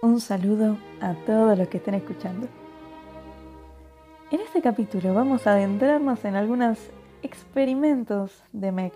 Un 0.00 0.20
saludo 0.20 0.76
a 1.00 1.14
todos 1.26 1.58
los 1.58 1.66
que 1.66 1.78
estén 1.78 1.94
escuchando. 1.94 2.46
En 4.30 4.40
este 4.40 4.62
capítulo 4.62 5.12
vamos 5.12 5.44
a 5.46 5.54
adentrarnos 5.54 6.24
en 6.24 6.36
algunos 6.36 6.78
experimentos 7.22 8.44
de 8.52 8.70
Meg. 8.70 8.92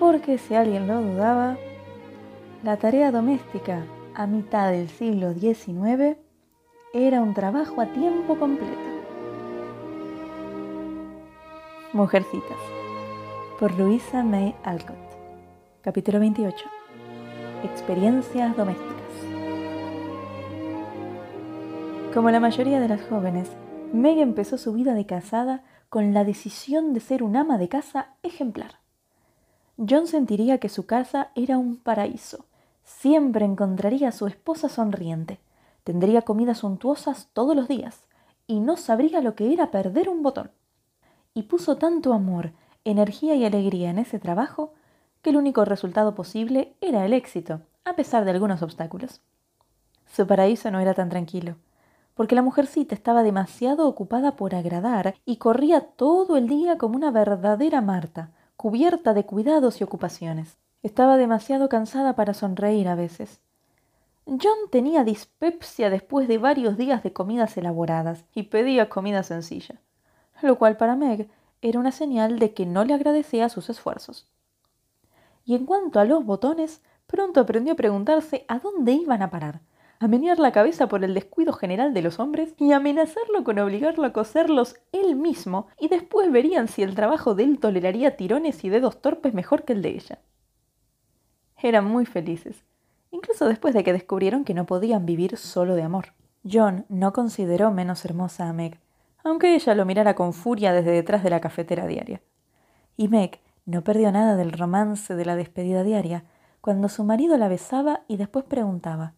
Porque 0.00 0.38
si 0.38 0.56
alguien 0.56 0.88
lo 0.88 1.00
dudaba, 1.00 1.56
la 2.64 2.76
tarea 2.78 3.12
doméstica 3.12 3.84
a 4.14 4.26
mitad 4.26 4.72
del 4.72 4.88
siglo 4.88 5.34
XIX 5.34 6.16
era 6.92 7.20
un 7.20 7.34
trabajo 7.34 7.80
a 7.80 7.86
tiempo 7.86 8.36
completo. 8.40 8.88
Mujercitas, 11.92 12.58
por 13.60 13.78
Luisa 13.78 14.24
May 14.24 14.56
Alcott. 14.64 14.96
Capítulo 15.80 16.18
28. 16.18 16.77
Experiencias 17.64 18.56
domésticas. 18.56 18.94
Como 22.14 22.30
la 22.30 22.38
mayoría 22.38 22.78
de 22.78 22.86
las 22.86 23.02
jóvenes, 23.02 23.50
Meg 23.92 24.18
empezó 24.18 24.58
su 24.58 24.72
vida 24.72 24.94
de 24.94 25.06
casada 25.06 25.64
con 25.88 26.14
la 26.14 26.22
decisión 26.22 26.94
de 26.94 27.00
ser 27.00 27.24
un 27.24 27.34
ama 27.34 27.58
de 27.58 27.68
casa 27.68 28.14
ejemplar. 28.22 28.78
John 29.76 30.06
sentiría 30.06 30.58
que 30.58 30.68
su 30.68 30.86
casa 30.86 31.32
era 31.34 31.58
un 31.58 31.78
paraíso. 31.78 32.44
Siempre 32.84 33.44
encontraría 33.44 34.10
a 34.10 34.12
su 34.12 34.28
esposa 34.28 34.68
sonriente, 34.68 35.40
tendría 35.82 36.22
comidas 36.22 36.58
suntuosas 36.58 37.28
todos 37.32 37.56
los 37.56 37.66
días 37.66 38.06
y 38.46 38.60
no 38.60 38.76
sabría 38.76 39.20
lo 39.20 39.34
que 39.34 39.52
era 39.52 39.72
perder 39.72 40.08
un 40.08 40.22
botón 40.22 40.52
y 41.34 41.42
puso 41.42 41.76
tanto 41.76 42.12
amor, 42.12 42.52
energía 42.84 43.34
y 43.34 43.44
alegría 43.44 43.90
en 43.90 43.98
ese 43.98 44.20
trabajo 44.20 44.74
que 45.22 45.30
el 45.30 45.36
único 45.36 45.64
resultado 45.64 46.14
posible 46.14 46.74
era 46.80 47.04
el 47.04 47.12
éxito, 47.12 47.60
a 47.84 47.94
pesar 47.94 48.24
de 48.24 48.30
algunos 48.30 48.62
obstáculos. 48.62 49.20
Su 50.06 50.26
paraíso 50.26 50.70
no 50.70 50.80
era 50.80 50.94
tan 50.94 51.08
tranquilo, 51.08 51.56
porque 52.14 52.34
la 52.34 52.42
mujercita 52.42 52.94
estaba 52.94 53.22
demasiado 53.22 53.88
ocupada 53.88 54.36
por 54.36 54.54
agradar 54.54 55.14
y 55.24 55.36
corría 55.36 55.80
todo 55.80 56.36
el 56.36 56.48
día 56.48 56.78
como 56.78 56.96
una 56.96 57.10
verdadera 57.10 57.80
Marta, 57.80 58.30
cubierta 58.56 59.14
de 59.14 59.24
cuidados 59.24 59.80
y 59.80 59.84
ocupaciones. 59.84 60.56
Estaba 60.82 61.16
demasiado 61.16 61.68
cansada 61.68 62.14
para 62.14 62.34
sonreír 62.34 62.88
a 62.88 62.94
veces. 62.94 63.40
John 64.26 64.70
tenía 64.70 65.04
dispepsia 65.04 65.90
después 65.90 66.28
de 66.28 66.38
varios 66.38 66.76
días 66.76 67.02
de 67.02 67.12
comidas 67.12 67.56
elaboradas 67.56 68.24
y 68.34 68.44
pedía 68.44 68.88
comida 68.88 69.22
sencilla 69.22 69.80
lo 70.42 70.58
cual 70.58 70.76
para 70.76 70.96
Meg 70.96 71.28
era 71.62 71.78
una 71.78 71.92
señal 71.92 72.38
de 72.38 72.54
que 72.54 72.66
no 72.66 72.84
le 72.84 72.94
agradecía 72.94 73.48
sus 73.48 73.68
esfuerzos. 73.68 74.26
Y 75.48 75.54
en 75.54 75.64
cuanto 75.64 75.98
a 75.98 76.04
los 76.04 76.26
botones, 76.26 76.82
pronto 77.06 77.40
aprendió 77.40 77.72
a 77.72 77.76
preguntarse 77.76 78.44
a 78.48 78.58
dónde 78.58 78.92
iban 78.92 79.22
a 79.22 79.30
parar, 79.30 79.62
a 79.98 80.06
menear 80.06 80.38
la 80.38 80.52
cabeza 80.52 80.88
por 80.88 81.02
el 81.02 81.14
descuido 81.14 81.54
general 81.54 81.94
de 81.94 82.02
los 82.02 82.20
hombres 82.20 82.52
y 82.58 82.72
amenazarlo 82.72 83.44
con 83.44 83.58
obligarlo 83.58 84.04
a 84.04 84.12
coserlos 84.12 84.76
él 84.92 85.16
mismo 85.16 85.68
y 85.80 85.88
después 85.88 86.30
verían 86.30 86.68
si 86.68 86.82
el 86.82 86.94
trabajo 86.94 87.34
de 87.34 87.44
él 87.44 87.60
toleraría 87.60 88.14
tirones 88.14 88.62
y 88.62 88.68
dedos 88.68 89.00
torpes 89.00 89.32
mejor 89.32 89.64
que 89.64 89.72
el 89.72 89.80
de 89.80 89.88
ella. 89.88 90.18
Eran 91.62 91.86
muy 91.86 92.04
felices, 92.04 92.62
incluso 93.10 93.48
después 93.48 93.72
de 93.72 93.84
que 93.84 93.94
descubrieron 93.94 94.44
que 94.44 94.52
no 94.52 94.66
podían 94.66 95.06
vivir 95.06 95.38
solo 95.38 95.76
de 95.76 95.82
amor. 95.82 96.12
John 96.44 96.84
no 96.90 97.14
consideró 97.14 97.70
menos 97.70 98.04
hermosa 98.04 98.50
a 98.50 98.52
Meg, 98.52 98.78
aunque 99.24 99.54
ella 99.54 99.74
lo 99.74 99.86
mirara 99.86 100.14
con 100.14 100.34
furia 100.34 100.74
desde 100.74 100.90
detrás 100.90 101.24
de 101.24 101.30
la 101.30 101.40
cafetera 101.40 101.86
diaria. 101.86 102.20
Y 102.98 103.08
Meg 103.08 103.40
no 103.68 103.84
perdió 103.84 104.10
nada 104.10 104.34
del 104.34 104.52
romance 104.52 105.14
de 105.14 105.26
la 105.26 105.36
despedida 105.36 105.82
diaria 105.82 106.24
cuando 106.62 106.88
su 106.88 107.04
marido 107.04 107.36
la 107.36 107.48
besaba 107.48 108.00
y 108.08 108.16
después 108.16 108.46
preguntaba 108.46 109.12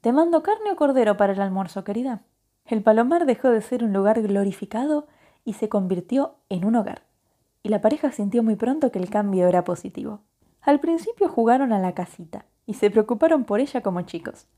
¿Te 0.00 0.12
mando 0.12 0.42
carne 0.42 0.72
o 0.72 0.76
cordero 0.76 1.16
para 1.16 1.34
el 1.34 1.40
almuerzo, 1.40 1.84
querida? 1.84 2.22
El 2.66 2.82
palomar 2.82 3.26
dejó 3.26 3.50
de 3.50 3.62
ser 3.62 3.84
un 3.84 3.92
lugar 3.92 4.20
glorificado 4.22 5.06
y 5.44 5.52
se 5.52 5.68
convirtió 5.68 6.34
en 6.48 6.64
un 6.64 6.74
hogar, 6.74 7.04
y 7.62 7.68
la 7.68 7.80
pareja 7.80 8.10
sintió 8.10 8.42
muy 8.42 8.56
pronto 8.56 8.90
que 8.90 8.98
el 8.98 9.08
cambio 9.08 9.46
era 9.46 9.62
positivo. 9.62 10.22
Al 10.60 10.80
principio 10.80 11.28
jugaron 11.28 11.72
a 11.72 11.78
la 11.78 11.94
casita 11.94 12.46
y 12.66 12.74
se 12.74 12.90
preocuparon 12.90 13.44
por 13.44 13.60
ella 13.60 13.82
como 13.82 14.02
chicos. 14.02 14.48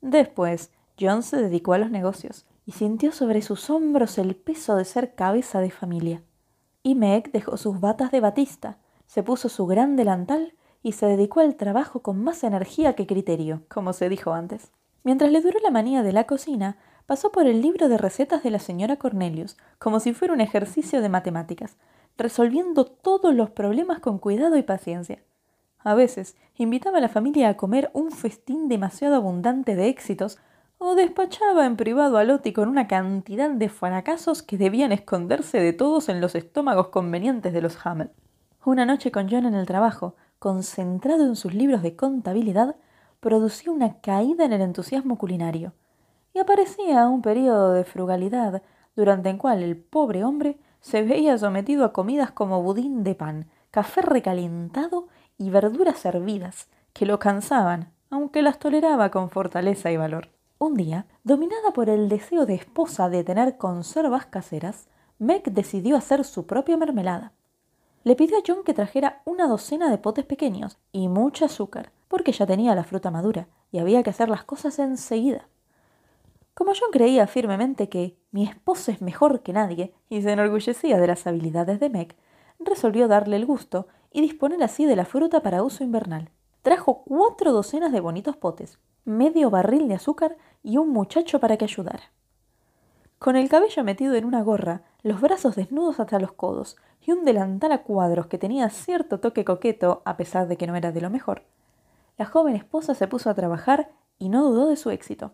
Después, 0.00 0.72
John 0.98 1.22
se 1.22 1.36
dedicó 1.40 1.74
a 1.74 1.78
los 1.78 1.92
negocios 1.92 2.46
y 2.66 2.72
sintió 2.72 3.12
sobre 3.12 3.42
sus 3.42 3.70
hombros 3.70 4.18
el 4.18 4.34
peso 4.34 4.74
de 4.74 4.84
ser 4.84 5.14
cabeza 5.14 5.60
de 5.60 5.70
familia. 5.70 6.22
Y 6.82 6.94
Meg 6.94 7.30
dejó 7.32 7.56
sus 7.56 7.80
batas 7.80 8.10
de 8.10 8.20
batista, 8.20 8.78
se 9.06 9.22
puso 9.22 9.48
su 9.48 9.66
gran 9.66 9.96
delantal 9.96 10.54
y 10.82 10.92
se 10.92 11.06
dedicó 11.06 11.40
al 11.40 11.56
trabajo 11.56 12.00
con 12.00 12.22
más 12.22 12.42
energía 12.42 12.94
que 12.94 13.06
criterio, 13.06 13.62
como 13.68 13.92
se 13.92 14.08
dijo 14.08 14.32
antes. 14.32 14.72
Mientras 15.02 15.30
le 15.30 15.40
duró 15.40 15.58
la 15.62 15.70
manía 15.70 16.02
de 16.02 16.12
la 16.12 16.24
cocina, 16.24 16.78
pasó 17.06 17.32
por 17.32 17.46
el 17.46 17.60
libro 17.60 17.88
de 17.88 17.98
recetas 17.98 18.42
de 18.42 18.50
la 18.50 18.58
señora 18.58 18.96
Cornelius, 18.96 19.56
como 19.78 20.00
si 20.00 20.12
fuera 20.12 20.32
un 20.32 20.40
ejercicio 20.40 21.02
de 21.02 21.08
matemáticas, 21.08 21.76
resolviendo 22.16 22.84
todos 22.84 23.34
los 23.34 23.50
problemas 23.50 24.00
con 24.00 24.18
cuidado 24.18 24.56
y 24.56 24.62
paciencia. 24.62 25.22
A 25.78 25.94
veces 25.94 26.36
invitaba 26.56 26.98
a 26.98 27.00
la 27.00 27.08
familia 27.08 27.48
a 27.48 27.56
comer 27.56 27.90
un 27.94 28.10
festín 28.12 28.68
demasiado 28.68 29.16
abundante 29.16 29.74
de 29.74 29.88
éxitos 29.88 30.38
o 30.82 30.94
despachaba 30.94 31.66
en 31.66 31.76
privado 31.76 32.16
a 32.16 32.24
Lottie 32.24 32.54
con 32.54 32.66
una 32.66 32.88
cantidad 32.88 33.50
de 33.50 33.68
fracasos 33.68 34.42
que 34.42 34.56
debían 34.56 34.92
esconderse 34.92 35.60
de 35.60 35.74
todos 35.74 36.08
en 36.08 36.22
los 36.22 36.34
estómagos 36.34 36.88
convenientes 36.88 37.52
de 37.52 37.60
los 37.60 37.76
Hamel. 37.84 38.10
Una 38.64 38.86
noche 38.86 39.12
con 39.12 39.28
John 39.28 39.44
en 39.44 39.54
el 39.54 39.66
trabajo, 39.66 40.16
concentrado 40.38 41.26
en 41.26 41.36
sus 41.36 41.52
libros 41.52 41.82
de 41.82 41.96
contabilidad, 41.96 42.76
producía 43.20 43.70
una 43.70 44.00
caída 44.00 44.46
en 44.46 44.54
el 44.54 44.62
entusiasmo 44.62 45.18
culinario, 45.18 45.74
y 46.32 46.38
aparecía 46.38 47.06
un 47.08 47.20
periodo 47.20 47.72
de 47.72 47.84
frugalidad 47.84 48.62
durante 48.96 49.28
el 49.28 49.36
cual 49.36 49.62
el 49.62 49.76
pobre 49.76 50.24
hombre 50.24 50.58
se 50.80 51.02
veía 51.02 51.36
sometido 51.36 51.84
a 51.84 51.92
comidas 51.92 52.30
como 52.30 52.62
budín 52.62 53.04
de 53.04 53.14
pan, 53.14 53.50
café 53.70 54.00
recalentado 54.00 55.08
y 55.36 55.50
verduras 55.50 56.02
hervidas, 56.06 56.68
que 56.94 57.04
lo 57.04 57.18
cansaban, 57.18 57.92
aunque 58.08 58.40
las 58.40 58.58
toleraba 58.58 59.10
con 59.10 59.28
fortaleza 59.28 59.90
y 59.90 59.98
valor. 59.98 60.39
Un 60.62 60.74
día, 60.74 61.06
dominada 61.24 61.72
por 61.72 61.88
el 61.88 62.10
deseo 62.10 62.44
de 62.44 62.52
esposa 62.52 63.08
de 63.08 63.24
tener 63.24 63.56
conservas 63.56 64.26
caseras, 64.26 64.88
Meg 65.18 65.42
decidió 65.44 65.96
hacer 65.96 66.22
su 66.22 66.44
propia 66.46 66.76
mermelada. 66.76 67.32
Le 68.04 68.14
pidió 68.14 68.36
a 68.36 68.42
John 68.46 68.62
que 68.62 68.74
trajera 68.74 69.22
una 69.24 69.48
docena 69.48 69.90
de 69.90 69.96
potes 69.96 70.26
pequeños 70.26 70.76
y 70.92 71.08
mucho 71.08 71.46
azúcar, 71.46 71.92
porque 72.08 72.32
ya 72.32 72.44
tenía 72.44 72.74
la 72.74 72.84
fruta 72.84 73.10
madura 73.10 73.48
y 73.72 73.78
había 73.78 74.02
que 74.02 74.10
hacer 74.10 74.28
las 74.28 74.44
cosas 74.44 74.78
enseguida. 74.78 75.48
Como 76.52 76.72
John 76.78 76.90
creía 76.92 77.26
firmemente 77.26 77.88
que 77.88 78.18
mi 78.30 78.44
esposa 78.44 78.92
es 78.92 79.00
mejor 79.00 79.40
que 79.40 79.54
nadie 79.54 79.94
y 80.10 80.20
se 80.20 80.30
enorgullecía 80.30 80.98
de 80.98 81.06
las 81.06 81.26
habilidades 81.26 81.80
de 81.80 81.88
Meg, 81.88 82.16
resolvió 82.58 83.08
darle 83.08 83.36
el 83.36 83.46
gusto 83.46 83.88
y 84.12 84.20
disponer 84.20 84.62
así 84.62 84.84
de 84.84 84.96
la 84.96 85.06
fruta 85.06 85.40
para 85.40 85.62
uso 85.62 85.84
invernal. 85.84 86.28
Trajo 86.60 87.02
cuatro 87.04 87.50
docenas 87.52 87.92
de 87.92 88.00
bonitos 88.00 88.36
potes, 88.36 88.78
medio 89.04 89.50
barril 89.50 89.88
de 89.88 89.94
azúcar 89.94 90.36
y 90.62 90.76
un 90.76 90.90
muchacho 90.90 91.40
para 91.40 91.56
que 91.56 91.64
ayudara. 91.64 92.12
Con 93.18 93.36
el 93.36 93.48
cabello 93.48 93.84
metido 93.84 94.14
en 94.14 94.24
una 94.24 94.42
gorra, 94.42 94.82
los 95.02 95.20
brazos 95.20 95.56
desnudos 95.56 96.00
hasta 96.00 96.18
los 96.18 96.32
codos 96.32 96.76
y 97.02 97.12
un 97.12 97.24
delantal 97.24 97.72
a 97.72 97.82
cuadros 97.82 98.26
que 98.26 98.38
tenía 98.38 98.68
cierto 98.70 99.20
toque 99.20 99.44
coqueto 99.44 100.02
a 100.04 100.16
pesar 100.16 100.48
de 100.48 100.56
que 100.56 100.66
no 100.66 100.76
era 100.76 100.92
de 100.92 101.00
lo 101.00 101.10
mejor, 101.10 101.44
la 102.16 102.26
joven 102.26 102.54
esposa 102.54 102.94
se 102.94 103.08
puso 103.08 103.30
a 103.30 103.34
trabajar 103.34 103.90
y 104.18 104.28
no 104.28 104.44
dudó 104.44 104.68
de 104.68 104.76
su 104.76 104.90
éxito. 104.90 105.32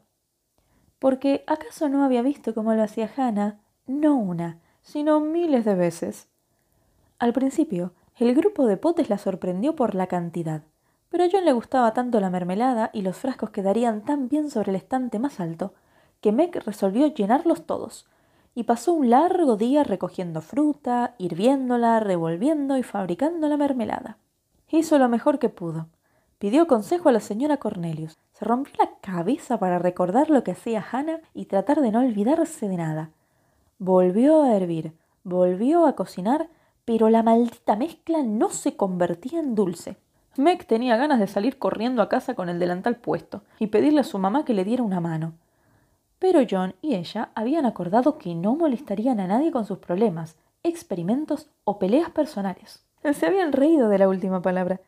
Porque 0.98 1.44
¿acaso 1.46 1.88
no 1.88 2.04
había 2.04 2.22
visto 2.22 2.54
cómo 2.54 2.74
lo 2.74 2.82
hacía 2.82 3.10
Hannah? 3.16 3.60
No 3.86 4.16
una, 4.16 4.60
sino 4.82 5.20
miles 5.20 5.64
de 5.64 5.74
veces. 5.74 6.28
Al 7.18 7.32
principio, 7.32 7.92
el 8.16 8.34
grupo 8.34 8.66
de 8.66 8.76
potes 8.76 9.10
la 9.10 9.18
sorprendió 9.18 9.74
por 9.74 9.94
la 9.94 10.06
cantidad, 10.06 10.62
pero 11.16 11.28
a 11.28 11.32
John 11.32 11.46
le 11.46 11.54
gustaba 11.54 11.94
tanto 11.94 12.20
la 12.20 12.28
mermelada 12.28 12.90
y 12.92 13.00
los 13.00 13.16
frascos 13.16 13.48
quedarían 13.48 14.02
tan 14.02 14.28
bien 14.28 14.50
sobre 14.50 14.68
el 14.68 14.76
estante 14.76 15.18
más 15.18 15.40
alto, 15.40 15.72
que 16.20 16.30
Meg 16.30 16.62
resolvió 16.66 17.06
llenarlos 17.06 17.64
todos, 17.64 18.06
y 18.54 18.64
pasó 18.64 18.92
un 18.92 19.08
largo 19.08 19.56
día 19.56 19.82
recogiendo 19.82 20.42
fruta, 20.42 21.14
hirviéndola, 21.16 22.00
revolviendo 22.00 22.76
y 22.76 22.82
fabricando 22.82 23.48
la 23.48 23.56
mermelada. 23.56 24.18
Hizo 24.68 24.98
lo 24.98 25.08
mejor 25.08 25.38
que 25.38 25.48
pudo. 25.48 25.86
Pidió 26.38 26.66
consejo 26.66 27.08
a 27.08 27.12
la 27.12 27.20
señora 27.20 27.56
Cornelius. 27.56 28.18
Se 28.34 28.44
rompió 28.44 28.74
la 28.78 28.90
cabeza 29.00 29.58
para 29.58 29.78
recordar 29.78 30.28
lo 30.28 30.44
que 30.44 30.50
hacía 30.50 30.84
Hannah 30.92 31.20
y 31.32 31.46
tratar 31.46 31.80
de 31.80 31.92
no 31.92 32.00
olvidarse 32.00 32.68
de 32.68 32.76
nada. 32.76 33.10
Volvió 33.78 34.42
a 34.42 34.54
hervir, 34.54 34.92
volvió 35.24 35.86
a 35.86 35.96
cocinar, 35.96 36.50
pero 36.84 37.08
la 37.08 37.22
maldita 37.22 37.74
mezcla 37.74 38.22
no 38.22 38.50
se 38.50 38.76
convertía 38.76 39.40
en 39.40 39.54
dulce. 39.54 39.96
Meg 40.38 40.66
tenía 40.66 40.96
ganas 40.96 41.18
de 41.18 41.26
salir 41.26 41.58
corriendo 41.58 42.02
a 42.02 42.08
casa 42.08 42.34
con 42.34 42.48
el 42.48 42.58
delantal 42.58 42.96
puesto 42.96 43.42
y 43.58 43.68
pedirle 43.68 44.00
a 44.00 44.04
su 44.04 44.18
mamá 44.18 44.44
que 44.44 44.54
le 44.54 44.64
diera 44.64 44.82
una 44.82 45.00
mano. 45.00 45.34
Pero 46.18 46.40
John 46.48 46.74
y 46.80 46.94
ella 46.94 47.30
habían 47.34 47.66
acordado 47.66 48.18
que 48.18 48.34
no 48.34 48.56
molestarían 48.56 49.20
a 49.20 49.26
nadie 49.26 49.52
con 49.52 49.66
sus 49.66 49.78
problemas, 49.78 50.36
experimentos 50.62 51.50
o 51.64 51.78
peleas 51.78 52.10
personales. 52.10 52.84
Se 53.12 53.26
habían 53.26 53.52
reído 53.52 53.88
de 53.88 53.98
la 53.98 54.08
última 54.08 54.42
palabra, 54.42 54.80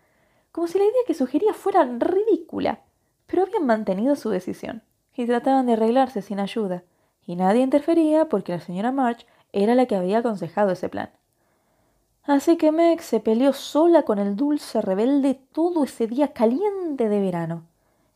como 0.50 0.66
si 0.66 0.78
la 0.78 0.84
idea 0.84 1.02
que 1.06 1.14
sugería 1.14 1.54
fuera 1.54 1.84
ridícula. 1.84 2.80
pero 3.26 3.42
habían 3.42 3.66
mantenido 3.66 4.16
su 4.16 4.30
decisión 4.30 4.82
y 5.14 5.26
trataban 5.26 5.66
de 5.66 5.74
arreglarse 5.74 6.22
sin 6.22 6.40
ayuda, 6.40 6.82
y 7.26 7.36
nadie 7.36 7.60
interfería 7.60 8.28
porque 8.28 8.52
la 8.52 8.60
señora 8.60 8.90
March 8.90 9.26
era 9.52 9.74
la 9.74 9.84
que 9.86 9.96
había 9.96 10.18
aconsejado 10.18 10.72
ese 10.72 10.88
plan. 10.88 11.10
Así 12.28 12.58
que 12.58 12.72
Meg 12.72 13.00
se 13.00 13.20
peleó 13.20 13.54
sola 13.54 14.02
con 14.02 14.18
el 14.18 14.36
dulce 14.36 14.82
rebelde 14.82 15.40
todo 15.50 15.84
ese 15.84 16.06
día 16.06 16.34
caliente 16.34 17.08
de 17.08 17.20
verano. 17.20 17.62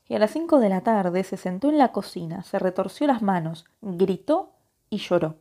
Y 0.07 0.15
a 0.15 0.19
las 0.19 0.33
cinco 0.33 0.61
de 0.61 0.69
la 0.69 0.83
tarde 0.83 1.25
se 1.25 1.39
sentó 1.39 1.71
en 1.71 1.79
la 1.79 1.93
cocina, 1.93 2.43
se 2.43 2.59
retorció 2.59 3.07
las 3.07 3.23
manos, 3.23 3.65
gritó 3.81 4.51
y 4.91 4.99
lloró. 4.99 5.37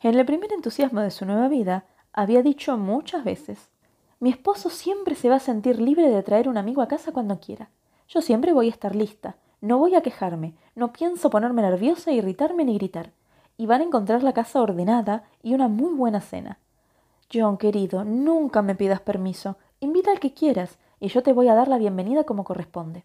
En 0.00 0.18
el 0.18 0.24
primer 0.24 0.50
entusiasmo 0.54 1.02
de 1.02 1.10
su 1.10 1.26
nueva 1.26 1.48
vida, 1.48 1.84
había 2.14 2.42
dicho 2.42 2.78
muchas 2.78 3.22
veces, 3.22 3.68
mi 4.18 4.30
esposo 4.30 4.70
siempre 4.70 5.14
se 5.14 5.28
va 5.28 5.36
a 5.36 5.40
sentir 5.40 5.78
libre 5.78 6.08
de 6.08 6.22
traer 6.22 6.48
un 6.48 6.56
amigo 6.56 6.80
a 6.80 6.88
casa 6.88 7.12
cuando 7.12 7.38
quiera. 7.38 7.68
Yo 8.08 8.22
siempre 8.22 8.54
voy 8.54 8.68
a 8.68 8.70
estar 8.70 8.96
lista, 8.96 9.36
no 9.60 9.76
voy 9.76 9.94
a 9.94 10.00
quejarme, 10.00 10.54
no 10.74 10.90
pienso 10.90 11.28
ponerme 11.28 11.60
nerviosa, 11.60 12.12
irritarme 12.12 12.64
ni 12.64 12.78
gritar. 12.78 13.10
Y 13.58 13.66
van 13.66 13.82
a 13.82 13.84
encontrar 13.84 14.22
la 14.22 14.32
casa 14.32 14.62
ordenada 14.62 15.24
y 15.42 15.52
una 15.52 15.68
muy 15.68 15.92
buena 15.92 16.22
cena. 16.22 16.58
John, 17.32 17.58
querido, 17.58 18.04
nunca 18.04 18.62
me 18.62 18.74
pidas 18.74 19.00
permiso. 19.00 19.58
Invita 19.80 20.10
al 20.10 20.20
que 20.20 20.32
quieras 20.32 20.78
y 21.00 21.08
yo 21.08 21.22
te 21.22 21.32
voy 21.32 21.48
a 21.48 21.54
dar 21.54 21.68
la 21.68 21.78
bienvenida 21.78 22.24
como 22.24 22.44
corresponde. 22.44 23.04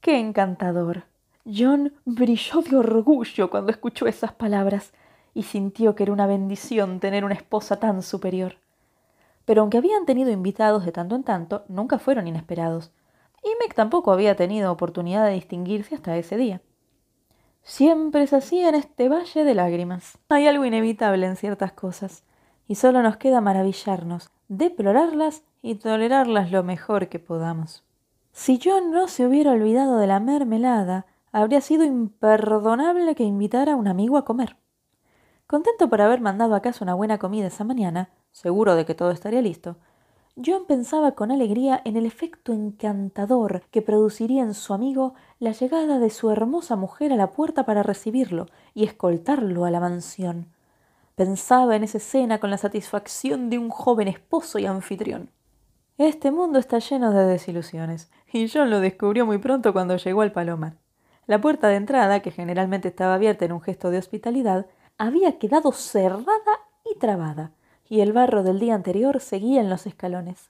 ¡Qué 0.00 0.18
encantador! 0.18 1.04
John 1.44 1.94
brilló 2.04 2.62
de 2.62 2.76
orgullo 2.76 3.50
cuando 3.50 3.70
escuchó 3.70 4.06
esas 4.06 4.32
palabras 4.32 4.92
y 5.34 5.42
sintió 5.44 5.94
que 5.94 6.04
era 6.04 6.12
una 6.12 6.26
bendición 6.26 7.00
tener 7.00 7.24
una 7.24 7.34
esposa 7.34 7.76
tan 7.76 8.02
superior. 8.02 8.56
Pero 9.44 9.62
aunque 9.62 9.78
habían 9.78 10.06
tenido 10.06 10.30
invitados 10.30 10.84
de 10.84 10.92
tanto 10.92 11.16
en 11.16 11.24
tanto, 11.24 11.64
nunca 11.68 11.98
fueron 11.98 12.28
inesperados, 12.28 12.92
y 13.42 13.48
Meg 13.58 13.74
tampoco 13.74 14.12
había 14.12 14.36
tenido 14.36 14.70
oportunidad 14.70 15.26
de 15.26 15.32
distinguirse 15.32 15.94
hasta 15.94 16.16
ese 16.16 16.36
día. 16.36 16.60
Siempre 17.62 18.22
es 18.22 18.32
así 18.32 18.60
en 18.60 18.74
este 18.74 19.08
valle 19.08 19.44
de 19.44 19.54
lágrimas. 19.54 20.18
Hay 20.28 20.46
algo 20.46 20.64
inevitable 20.64 21.26
en 21.26 21.36
ciertas 21.36 21.72
cosas, 21.72 22.24
y 22.70 22.76
solo 22.76 23.02
nos 23.02 23.16
queda 23.16 23.40
maravillarnos, 23.40 24.30
deplorarlas 24.46 25.42
y 25.60 25.74
tolerarlas 25.74 26.52
lo 26.52 26.62
mejor 26.62 27.08
que 27.08 27.18
podamos. 27.18 27.82
Si 28.30 28.60
John 28.62 28.92
no 28.92 29.08
se 29.08 29.26
hubiera 29.26 29.50
olvidado 29.50 29.96
de 29.96 30.06
la 30.06 30.20
mermelada, 30.20 31.04
habría 31.32 31.62
sido 31.62 31.82
imperdonable 31.82 33.16
que 33.16 33.24
invitara 33.24 33.72
a 33.72 33.76
un 33.76 33.88
amigo 33.88 34.16
a 34.16 34.24
comer. 34.24 34.56
Contento 35.48 35.90
por 35.90 36.00
haber 36.00 36.20
mandado 36.20 36.54
a 36.54 36.62
casa 36.62 36.84
una 36.84 36.94
buena 36.94 37.18
comida 37.18 37.48
esa 37.48 37.64
mañana, 37.64 38.10
seguro 38.30 38.76
de 38.76 38.86
que 38.86 38.94
todo 38.94 39.10
estaría 39.10 39.42
listo, 39.42 39.74
John 40.36 40.62
pensaba 40.68 41.16
con 41.16 41.32
alegría 41.32 41.82
en 41.84 41.96
el 41.96 42.06
efecto 42.06 42.52
encantador 42.52 43.64
que 43.72 43.82
produciría 43.82 44.44
en 44.44 44.54
su 44.54 44.74
amigo 44.74 45.14
la 45.40 45.50
llegada 45.50 45.98
de 45.98 46.10
su 46.10 46.30
hermosa 46.30 46.76
mujer 46.76 47.12
a 47.12 47.16
la 47.16 47.32
puerta 47.32 47.66
para 47.66 47.82
recibirlo 47.82 48.46
y 48.74 48.84
escoltarlo 48.84 49.64
a 49.64 49.72
la 49.72 49.80
mansión. 49.80 50.46
Pensaba 51.20 51.76
en 51.76 51.84
esa 51.84 51.98
escena 51.98 52.40
con 52.40 52.48
la 52.48 52.56
satisfacción 52.56 53.50
de 53.50 53.58
un 53.58 53.68
joven 53.68 54.08
esposo 54.08 54.58
y 54.58 54.64
anfitrión. 54.64 55.28
Este 55.98 56.30
mundo 56.30 56.58
está 56.58 56.78
lleno 56.78 57.10
de 57.10 57.26
desilusiones, 57.26 58.10
y 58.32 58.48
John 58.48 58.70
lo 58.70 58.80
descubrió 58.80 59.26
muy 59.26 59.36
pronto 59.36 59.74
cuando 59.74 59.98
llegó 59.98 60.22
al 60.22 60.32
Palomar. 60.32 60.78
La 61.26 61.38
puerta 61.38 61.68
de 61.68 61.74
entrada, 61.74 62.20
que 62.20 62.30
generalmente 62.30 62.88
estaba 62.88 63.12
abierta 63.12 63.44
en 63.44 63.52
un 63.52 63.60
gesto 63.60 63.90
de 63.90 63.98
hospitalidad, 63.98 64.64
había 64.96 65.38
quedado 65.38 65.72
cerrada 65.72 66.24
y 66.90 66.98
trabada, 66.98 67.52
y 67.86 68.00
el 68.00 68.14
barro 68.14 68.42
del 68.42 68.58
día 68.58 68.74
anterior 68.74 69.20
seguía 69.20 69.60
en 69.60 69.68
los 69.68 69.84
escalones. 69.86 70.48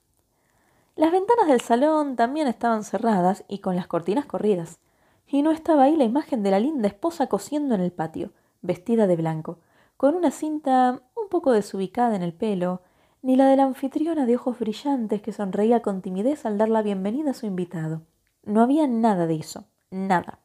Las 0.94 1.10
ventanas 1.10 1.48
del 1.48 1.62
salón 1.62 2.14
también 2.14 2.46
estaban 2.46 2.84
cerradas 2.84 3.42
y 3.48 3.58
con 3.58 3.74
las 3.74 3.88
cortinas 3.88 4.26
corridas, 4.26 4.78
y 5.26 5.42
no 5.42 5.50
estaba 5.50 5.82
ahí 5.82 5.96
la 5.96 6.04
imagen 6.04 6.44
de 6.44 6.52
la 6.52 6.60
linda 6.60 6.86
esposa 6.86 7.26
cosiendo 7.26 7.74
en 7.74 7.80
el 7.80 7.90
patio, 7.90 8.30
vestida 8.62 9.08
de 9.08 9.16
blanco, 9.16 9.58
con 10.00 10.14
una 10.14 10.30
cinta 10.30 11.02
un 11.14 11.28
poco 11.28 11.52
desubicada 11.52 12.16
en 12.16 12.22
el 12.22 12.32
pelo, 12.32 12.80
ni 13.20 13.36
la 13.36 13.48
de 13.48 13.56
la 13.56 13.64
anfitriona 13.64 14.24
de 14.24 14.36
ojos 14.36 14.58
brillantes 14.58 15.20
que 15.20 15.30
sonreía 15.30 15.82
con 15.82 16.00
timidez 16.00 16.46
al 16.46 16.56
dar 16.56 16.70
la 16.70 16.80
bienvenida 16.80 17.32
a 17.32 17.34
su 17.34 17.44
invitado. 17.44 18.00
No 18.42 18.62
había 18.62 18.86
nada 18.86 19.26
de 19.26 19.36
eso, 19.36 19.66
nada, 19.90 20.38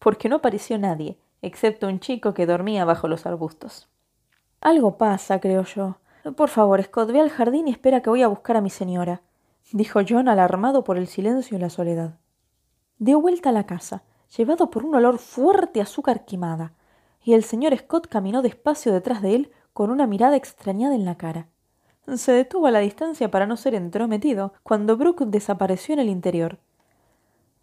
porque 0.00 0.28
no 0.28 0.34
apareció 0.34 0.78
nadie, 0.78 1.16
excepto 1.42 1.86
un 1.86 2.00
chico 2.00 2.34
que 2.34 2.44
dormía 2.44 2.84
bajo 2.84 3.06
los 3.06 3.24
arbustos. 3.24 3.88
Algo 4.60 4.98
pasa, 4.98 5.38
creo 5.38 5.62
yo. 5.62 5.98
Por 6.36 6.48
favor, 6.48 6.82
Scott, 6.82 7.12
ve 7.12 7.20
al 7.20 7.30
jardín 7.30 7.68
y 7.68 7.70
espera 7.70 8.02
que 8.02 8.10
voy 8.10 8.22
a 8.22 8.28
buscar 8.28 8.56
a 8.56 8.60
mi 8.60 8.70
señora, 8.70 9.22
dijo 9.70 10.00
John 10.08 10.28
alarmado 10.28 10.82
por 10.82 10.98
el 10.98 11.06
silencio 11.06 11.56
y 11.56 11.60
la 11.60 11.70
soledad. 11.70 12.18
Dio 12.98 13.20
vuelta 13.20 13.50
a 13.50 13.52
la 13.52 13.64
casa, 13.64 14.02
llevado 14.36 14.70
por 14.70 14.84
un 14.84 14.96
olor 14.96 15.18
fuerte 15.18 15.78
a 15.78 15.84
azúcar 15.84 16.24
quemada, 16.24 16.72
y 17.24 17.34
el 17.34 17.44
señor 17.44 17.76
Scott 17.76 18.06
caminó 18.08 18.42
despacio 18.42 18.92
detrás 18.92 19.22
de 19.22 19.34
él 19.34 19.52
con 19.72 19.90
una 19.90 20.06
mirada 20.06 20.36
extrañada 20.36 20.94
en 20.94 21.04
la 21.04 21.16
cara. 21.16 21.48
Se 22.16 22.32
detuvo 22.32 22.66
a 22.66 22.70
la 22.70 22.78
distancia 22.78 23.30
para 23.30 23.46
no 23.46 23.56
ser 23.56 23.74
entrometido 23.74 24.52
cuando 24.62 24.96
Brooke 24.96 25.26
desapareció 25.26 25.92
en 25.92 26.00
el 26.00 26.08
interior. 26.08 26.58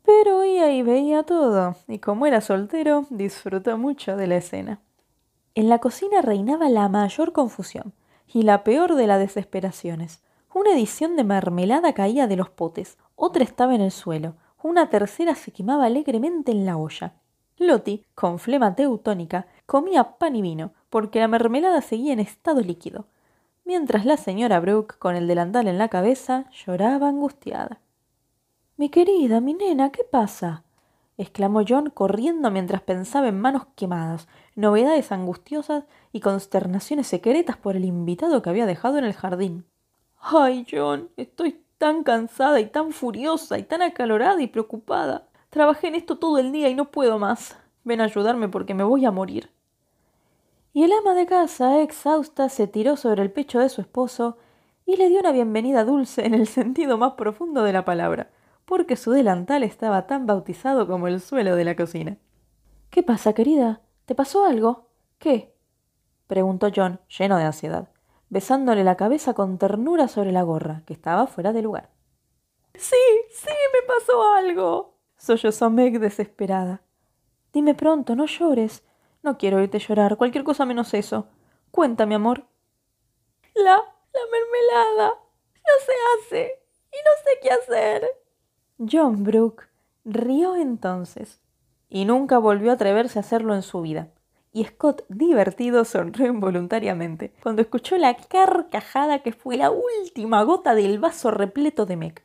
Pero 0.04 0.38
oía 0.38 0.72
y 0.72 0.84
veía 0.84 1.24
todo, 1.24 1.75
y 1.88 1.98
como 1.98 2.28
era 2.28 2.42
soltero, 2.42 3.07
disfrutó 3.10 3.78
mucho 3.78 4.16
de 4.16 4.28
la 4.28 4.38
escena. 4.38 4.81
En 5.56 5.68
la 5.68 5.80
cocina 5.80 6.22
reinaba 6.22 6.69
la 6.69 6.88
mayor 6.90 7.31
confusión 7.31 7.94
y 8.28 8.44
la 8.44 8.63
peor 8.63 8.96
de 8.96 9.07
las 9.07 9.19
desesperaciones. 9.19 10.22
Una 10.54 10.74
edición 10.74 11.16
de 11.16 11.24
mermelada 11.24 11.94
caía 11.94 12.28
de 12.28 12.36
los 12.36 12.50
potes, 12.50 12.98
otra 13.16 13.44
estaba 13.44 13.74
en 13.74 13.81
el 13.81 13.92
suelo, 13.92 14.36
una 14.62 14.90
tercera 14.90 15.36
se 15.36 15.52
quemaba 15.52 15.86
alegremente 15.86 16.52
en 16.52 16.66
la 16.66 16.78
olla. 16.78 17.13
Lottie, 17.57 18.06
con 18.16 18.40
flema 18.40 18.75
teutónica, 18.75 19.48
comía 19.66 20.18
pan 20.18 20.36
y 20.36 20.42
vino, 20.42 20.74
porque 20.90 21.19
la 21.19 21.28
mermelada 21.28 21.81
seguía 21.81 22.13
en 22.13 22.19
estado 22.19 22.62
líquido, 22.62 23.06
mientras 23.63 24.06
la 24.06 24.18
señora 24.18 24.60
Brooke, 24.60 24.98
con 24.98 25.16
el 25.16 25.28
delantal 25.28 25.68
en 25.68 25.78
la 25.78 25.90
cabeza, 25.90 26.46
lloraba 26.52 27.10
angustiada. 27.10 27.80
Mi 28.78 28.90
querida, 28.90 29.40
mi 29.40 29.54
nena, 29.54 29.92
¿qué 29.92 30.04
pasa? 30.04 30.63
exclamó 31.18 31.62
John 31.66 31.90
corriendo 31.90 32.52
mientras 32.52 32.81
pensaba 32.81 33.30
en 33.30 33.40
manos 33.40 33.68
quemadas, 33.75 34.28
novedades 34.56 35.13
angustiosas 35.13 35.86
y 36.12 36.19
consternaciones 36.19 37.07
secretas 37.07 37.56
por 37.56 37.78
el 37.78 37.86
invitado 37.86 38.42
que 38.42 38.50
había 38.50 38.66
dejado 38.66 38.98
en 38.98 39.06
el 39.06 39.13
jardín. 39.13 39.66
Ay, 40.19 40.66
John, 40.69 41.10
estoy 41.16 41.62
tan 41.78 42.04
cansada 42.04 42.60
y 42.60 42.66
tan 42.66 42.92
furiosa 42.92 43.57
y 43.57 43.63
tan 43.63 43.81
acalorada 43.81 44.42
y 44.42 44.48
preocupada. 44.48 45.28
Trabajé 45.56 45.88
en 45.88 45.96
esto 45.96 46.18
todo 46.18 46.38
el 46.38 46.52
día 46.52 46.68
y 46.68 46.76
no 46.76 46.92
puedo 46.92 47.18
más. 47.18 47.57
Ven 47.85 48.02
a 48.02 48.04
ayudarme 48.04 48.50
porque 48.50 48.74
me 48.74 48.83
voy 48.83 49.06
a 49.06 49.12
morir. 49.12 49.52
Y 50.74 50.83
el 50.83 50.92
ama 50.92 51.14
de 51.14 51.26
casa, 51.26 51.81
exhausta, 51.81 52.50
se 52.50 52.68
tiró 52.68 52.97
sobre 52.97 53.21
el 53.21 53.31
pecho 53.31 53.59
de 53.59 53.69
su 53.69 53.80
esposo 53.80 54.38
y 54.85 54.97
le 54.97 55.07
dio 55.07 55.21
una 55.21 55.31
bienvenida 55.31 55.85
dulce 55.85 56.26
en 56.26 56.33
el 56.33 56.47
sentido 56.47 56.97
más 56.97 57.14
profundo 57.14 57.64
de 57.64 57.71
la 57.71 57.85
palabra 57.85 58.31
porque 58.66 58.97
su 58.97 59.12
delantal 59.12 59.64
estaba 59.64 60.07
tan 60.07 60.26
bautizado 60.26 60.88
como 60.88 61.07
el 61.07 61.21
suelo 61.21 61.56
de 61.56 61.64
la 61.64 61.78
cocina. 61.78 62.18
¿Qué 62.90 63.02
pasa, 63.02 63.31
querida? 63.31 63.80
¿Te 64.04 64.14
pasó 64.14 64.44
algo? 64.44 64.90
¿Qué? 65.19 65.56
preguntó 66.28 66.68
John, 66.76 67.00
lleno 67.18 67.38
de 67.38 67.45
ansiedad, 67.45 67.88
besándole 68.28 68.83
la 68.83 68.97
cabeza 68.97 69.33
con 69.33 69.57
ternura 69.57 70.09
sobre 70.09 70.33
la 70.33 70.42
gorra, 70.42 70.81
que 70.85 70.92
estaba 70.92 71.28
fuera 71.28 71.54
de 71.54 71.62
lugar. 71.62 71.92
Sí, 72.74 72.97
sí, 73.31 73.54
me 73.71 73.88
pasó 73.88 74.21
algo. 74.33 74.94
Sollozó 75.18 75.69
Meg 75.69 76.00
desesperada. 76.00 76.81
Dime 77.54 77.74
pronto, 77.74 78.16
no 78.16 78.26
llores. 78.26 78.84
No 79.24 79.38
quiero 79.38 79.57
oírte 79.57 79.80
llorar, 79.80 80.18
cualquier 80.18 80.44
cosa 80.44 80.66
menos 80.66 80.94
eso. 80.94 81.28
Cuéntame, 81.72 82.16
amor. 82.16 82.45
La. 83.54 83.76
la 83.76 84.22
mermelada. 84.31 85.10
No 85.10 85.86
se 85.86 85.94
hace. 86.38 86.62
Y 86.92 86.98
no 86.98 87.12
sé 87.24 87.40
qué 87.42 87.50
hacer. 87.50 88.07
John 88.78 89.24
Brooke 89.24 89.66
rió 90.04 90.56
entonces 90.56 91.42
y 91.90 92.06
nunca 92.06 92.38
volvió 92.38 92.72
a 92.72 92.74
atreverse 92.76 93.19
a 93.19 93.22
hacerlo 93.22 93.56
en 93.56 93.62
su 93.62 93.81
vida. 93.81 94.12
Y 94.52 94.64
Scott, 94.64 95.04
divertido, 95.10 95.84
sonrió 95.84 96.28
involuntariamente 96.28 97.34
cuando 97.44 97.62
escuchó 97.62 97.98
la 97.98 98.16
carcajada 98.16 99.19
que 99.19 99.34
fue 99.34 99.57
la 99.57 99.72
última 99.72 100.44
gota 100.44 100.76
del 100.76 101.00
vaso 101.00 101.31
repleto 101.31 101.86
de 101.86 101.98
Meg. 101.98 102.24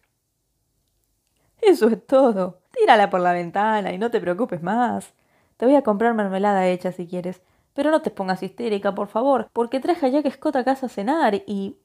Eso 1.61 1.89
es 1.89 2.07
todo. 2.07 2.60
Tírala 2.73 3.11
por 3.11 3.21
la 3.21 3.33
ventana 3.33 3.93
y 3.93 3.99
no 3.99 4.11
te 4.11 4.21
preocupes 4.21 4.63
más. 4.63 5.13
Te 5.57 5.67
voy 5.67 5.75
a 5.75 5.83
comprar 5.83 6.15
mermelada 6.15 6.67
hecha 6.67 6.93
si 6.93 7.07
quieres. 7.07 7.43
Pero 7.75 7.91
no 7.91 8.03
te 8.03 8.11
pongas 8.11 8.43
histérica, 8.43 8.95
por 8.95 9.09
favor, 9.09 9.49
porque 9.53 9.81
traje 9.81 10.07
a 10.07 10.09
Jack 10.09 10.33
Scott 10.33 10.57
a 10.57 10.65
casa 10.65 10.87
a 10.87 10.89
cenar 10.89 11.35
y... 11.47 11.77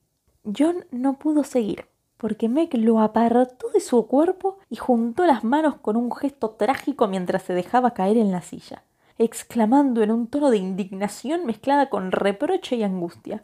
John 0.46 0.86
no 0.92 1.18
pudo 1.18 1.44
seguir 1.44 1.88
porque 2.18 2.50
Meg 2.50 2.76
lo 2.78 3.00
apartó 3.00 3.70
de 3.70 3.80
su 3.80 4.08
cuerpo 4.08 4.58
y 4.70 4.78
juntó 4.78 5.26
las 5.26 5.44
manos 5.44 5.76
con 5.76 5.96
un 5.96 6.12
gesto 6.12 6.52
trágico 6.52 7.08
mientras 7.08 7.44
se 7.44 7.54
dejaba 7.54 7.94
caer 7.94 8.18
en 8.18 8.32
la 8.32 8.42
silla, 8.42 8.84
exclamando 9.18 10.02
en 10.02 10.12
un 10.12 10.28
tono 10.28 10.50
de 10.50 10.58
indignación 10.58 11.46
mezclada 11.46 11.90
con 11.90 12.12
reproche 12.12 12.78
y 12.78 12.84
angustia. 12.84 13.44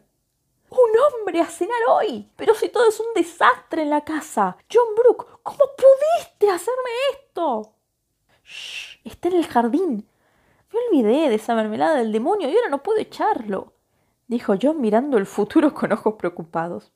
Un 0.70 0.78
hombre 1.20 1.40
a 1.40 1.46
cenar 1.46 1.78
hoy. 1.90 2.28
Pero 2.36 2.54
si 2.54 2.70
todo 2.70 2.88
es 2.88 2.98
un 2.98 3.12
desastre 3.14 3.82
en 3.82 3.90
la 3.90 4.00
casa. 4.00 4.56
John 4.72 4.94
Brooke, 4.96 5.26
¿cómo 5.42 5.58
pudiste 5.58 6.50
hacerme 6.50 6.90
esto? 7.12 7.74
Shh, 8.44 9.00
está 9.04 9.28
en 9.28 9.34
el 9.34 9.46
jardín. 9.46 10.08
Me 10.72 10.78
olvidé 10.88 11.28
de 11.28 11.34
esa 11.34 11.54
mermelada 11.54 11.96
del 11.96 12.12
demonio 12.12 12.48
y 12.48 12.56
ahora 12.56 12.68
no 12.68 12.82
puedo 12.82 12.98
echarlo, 12.98 13.74
dijo 14.26 14.54
John 14.60 14.80
mirando 14.80 15.18
el 15.18 15.26
futuro 15.26 15.74
con 15.74 15.92
ojos 15.92 16.14
preocupados. 16.14 16.92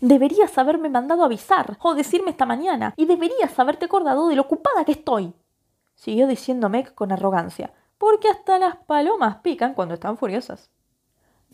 Deberías 0.00 0.58
haberme 0.58 0.90
mandado 0.90 1.24
avisar 1.24 1.78
o 1.82 1.94
decirme 1.94 2.30
esta 2.30 2.44
mañana, 2.44 2.92
y 2.96 3.06
deberías 3.06 3.58
haberte 3.58 3.86
acordado 3.86 4.28
de 4.28 4.36
lo 4.36 4.42
ocupada 4.42 4.84
que 4.84 4.92
estoy. 4.92 5.32
Siguió 5.94 6.26
diciendo 6.26 6.68
Meg 6.68 6.94
con 6.94 7.12
arrogancia, 7.12 7.72
porque 7.96 8.28
hasta 8.28 8.58
las 8.58 8.76
palomas 8.76 9.36
pican 9.36 9.72
cuando 9.72 9.94
están 9.94 10.18
furiosas. 10.18 10.70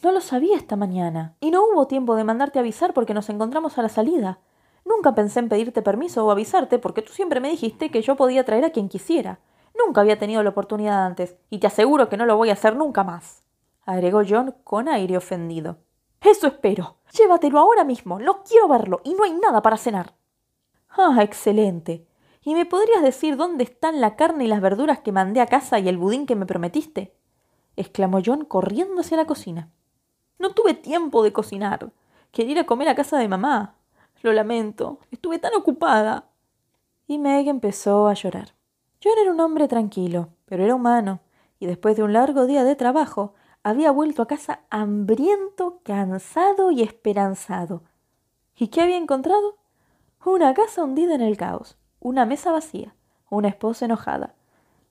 No 0.03 0.11
lo 0.11 0.21
sabía 0.21 0.57
esta 0.57 0.75
mañana, 0.75 1.37
y 1.39 1.53
no 1.53 1.65
hubo 1.65 1.87
tiempo 1.87 2.17
de 2.17 2.25
mandarte 2.25 2.59
avisar 2.59 2.93
porque 2.93 3.15
nos 3.15 3.29
encontramos 3.29 3.79
a 3.79 3.83
la 3.83 3.89
salida. 3.89 4.41
Nunca 4.85 5.15
pensé 5.15 5.41
en 5.41 5.49
pedirte 5.49 5.83
permiso 5.83 6.25
o 6.25 6.31
avisarte 6.31 6.79
porque 6.79 7.03
tú 7.03 7.13
siempre 7.13 7.41
me 7.41 7.51
dijiste 7.51 7.91
que 7.91 8.03
yo 8.03 8.17
podía 8.17 8.45
traer 8.45 8.65
a 8.65 8.71
quien 8.71 8.89
quisiera. 8.89 9.41
Nunca 9.79 10.01
había 10.01 10.19
tenido 10.19 10.43
la 10.43 10.51
oportunidad 10.51 11.07
antes, 11.07 11.37
y 11.51 11.59
te 11.59 11.67
aseguro 11.67 12.09
que 12.09 12.17
no 12.17 12.27
lo 12.27 12.37
voy 12.37 12.51
a 12.51 12.55
hacer 12.55 12.77
nunca 12.77 13.05
más, 13.05 13.43
agregó 13.85 14.23
John 14.29 14.55
con 14.65 14.89
aire 14.89 15.17
ofendido. 15.17 15.79
Eso 16.21 16.47
espero. 16.47 16.99
Llévatelo 17.13 17.59
ahora 17.59 17.85
mismo. 17.85 18.19
No 18.19 18.43
quiero 18.45 18.69
verlo 18.69 19.01
y 19.05 19.15
no 19.15 19.25
hay 19.25 19.33
nada 19.35 19.61
para 19.61 19.77
cenar. 19.77 20.15
Ah, 20.89 21.19
excelente. 21.23 22.07
¿Y 22.43 22.55
me 22.55 22.67
podrías 22.67 23.03
decir 23.03 23.37
dónde 23.37 23.65
están 23.65 24.01
la 24.01 24.17
carne 24.17 24.45
y 24.45 24.49
las 24.49 24.61
verduras 24.61 25.01
que 25.01 25.13
mandé 25.13 25.41
a 25.41 25.47
casa 25.47 25.79
y 25.79 25.89
el 25.89 25.99
budín 25.99 26.27
que 26.27 26.37
me 26.37 26.47
prometiste? 26.47 27.17
exclamó 27.77 28.21
John 28.25 28.45
corriendo 28.45 29.01
hacia 29.01 29.17
la 29.17 29.27
cocina. 29.27 29.71
No 30.39 30.51
tuve 30.51 30.75
tiempo 30.75 31.23
de 31.23 31.33
cocinar. 31.33 31.93
Quería 32.31 32.53
ir 32.53 32.59
a 32.61 32.67
comer 32.67 32.89
a 32.89 32.95
casa 32.95 33.19
de 33.19 33.29
mamá. 33.29 33.77
Lo 34.23 34.33
lamento. 34.33 34.99
Estuve 35.11 35.39
tan 35.39 35.55
ocupada. 35.55 36.29
Y 37.07 37.19
Meg 37.19 37.49
empezó 37.49 38.09
a 38.09 38.15
llorar. 38.15 38.55
John 39.03 39.15
era 39.21 39.33
un 39.33 39.41
hombre 39.41 39.69
tranquilo, 39.69 40.29
pero 40.47 40.65
era 40.65 40.77
humano, 40.77 41.21
y 41.59 41.67
después 41.67 41.97
de 41.97 42.05
un 42.05 42.13
largo 42.13 42.47
día 42.47 42.63
de 42.63 42.77
trabajo, 42.77 43.35
había 43.65 43.91
vuelto 43.91 44.23
a 44.23 44.27
casa 44.27 44.61
hambriento, 44.71 45.81
cansado 45.83 46.71
y 46.71 46.83
esperanzado. 46.83 47.83
¿Y 48.57 48.69
qué 48.69 48.81
había 48.81 48.97
encontrado? 48.97 49.57
Una 50.25 50.55
casa 50.55 50.85
hundida 50.85 51.15
en 51.15 51.21
el 51.21 51.37
caos, 51.37 51.77
una 51.99 52.25
mesa 52.27 52.53
vacía, 52.53 52.95
una 53.29 53.49
esposa 53.49 53.87
enojada. 53.87 54.35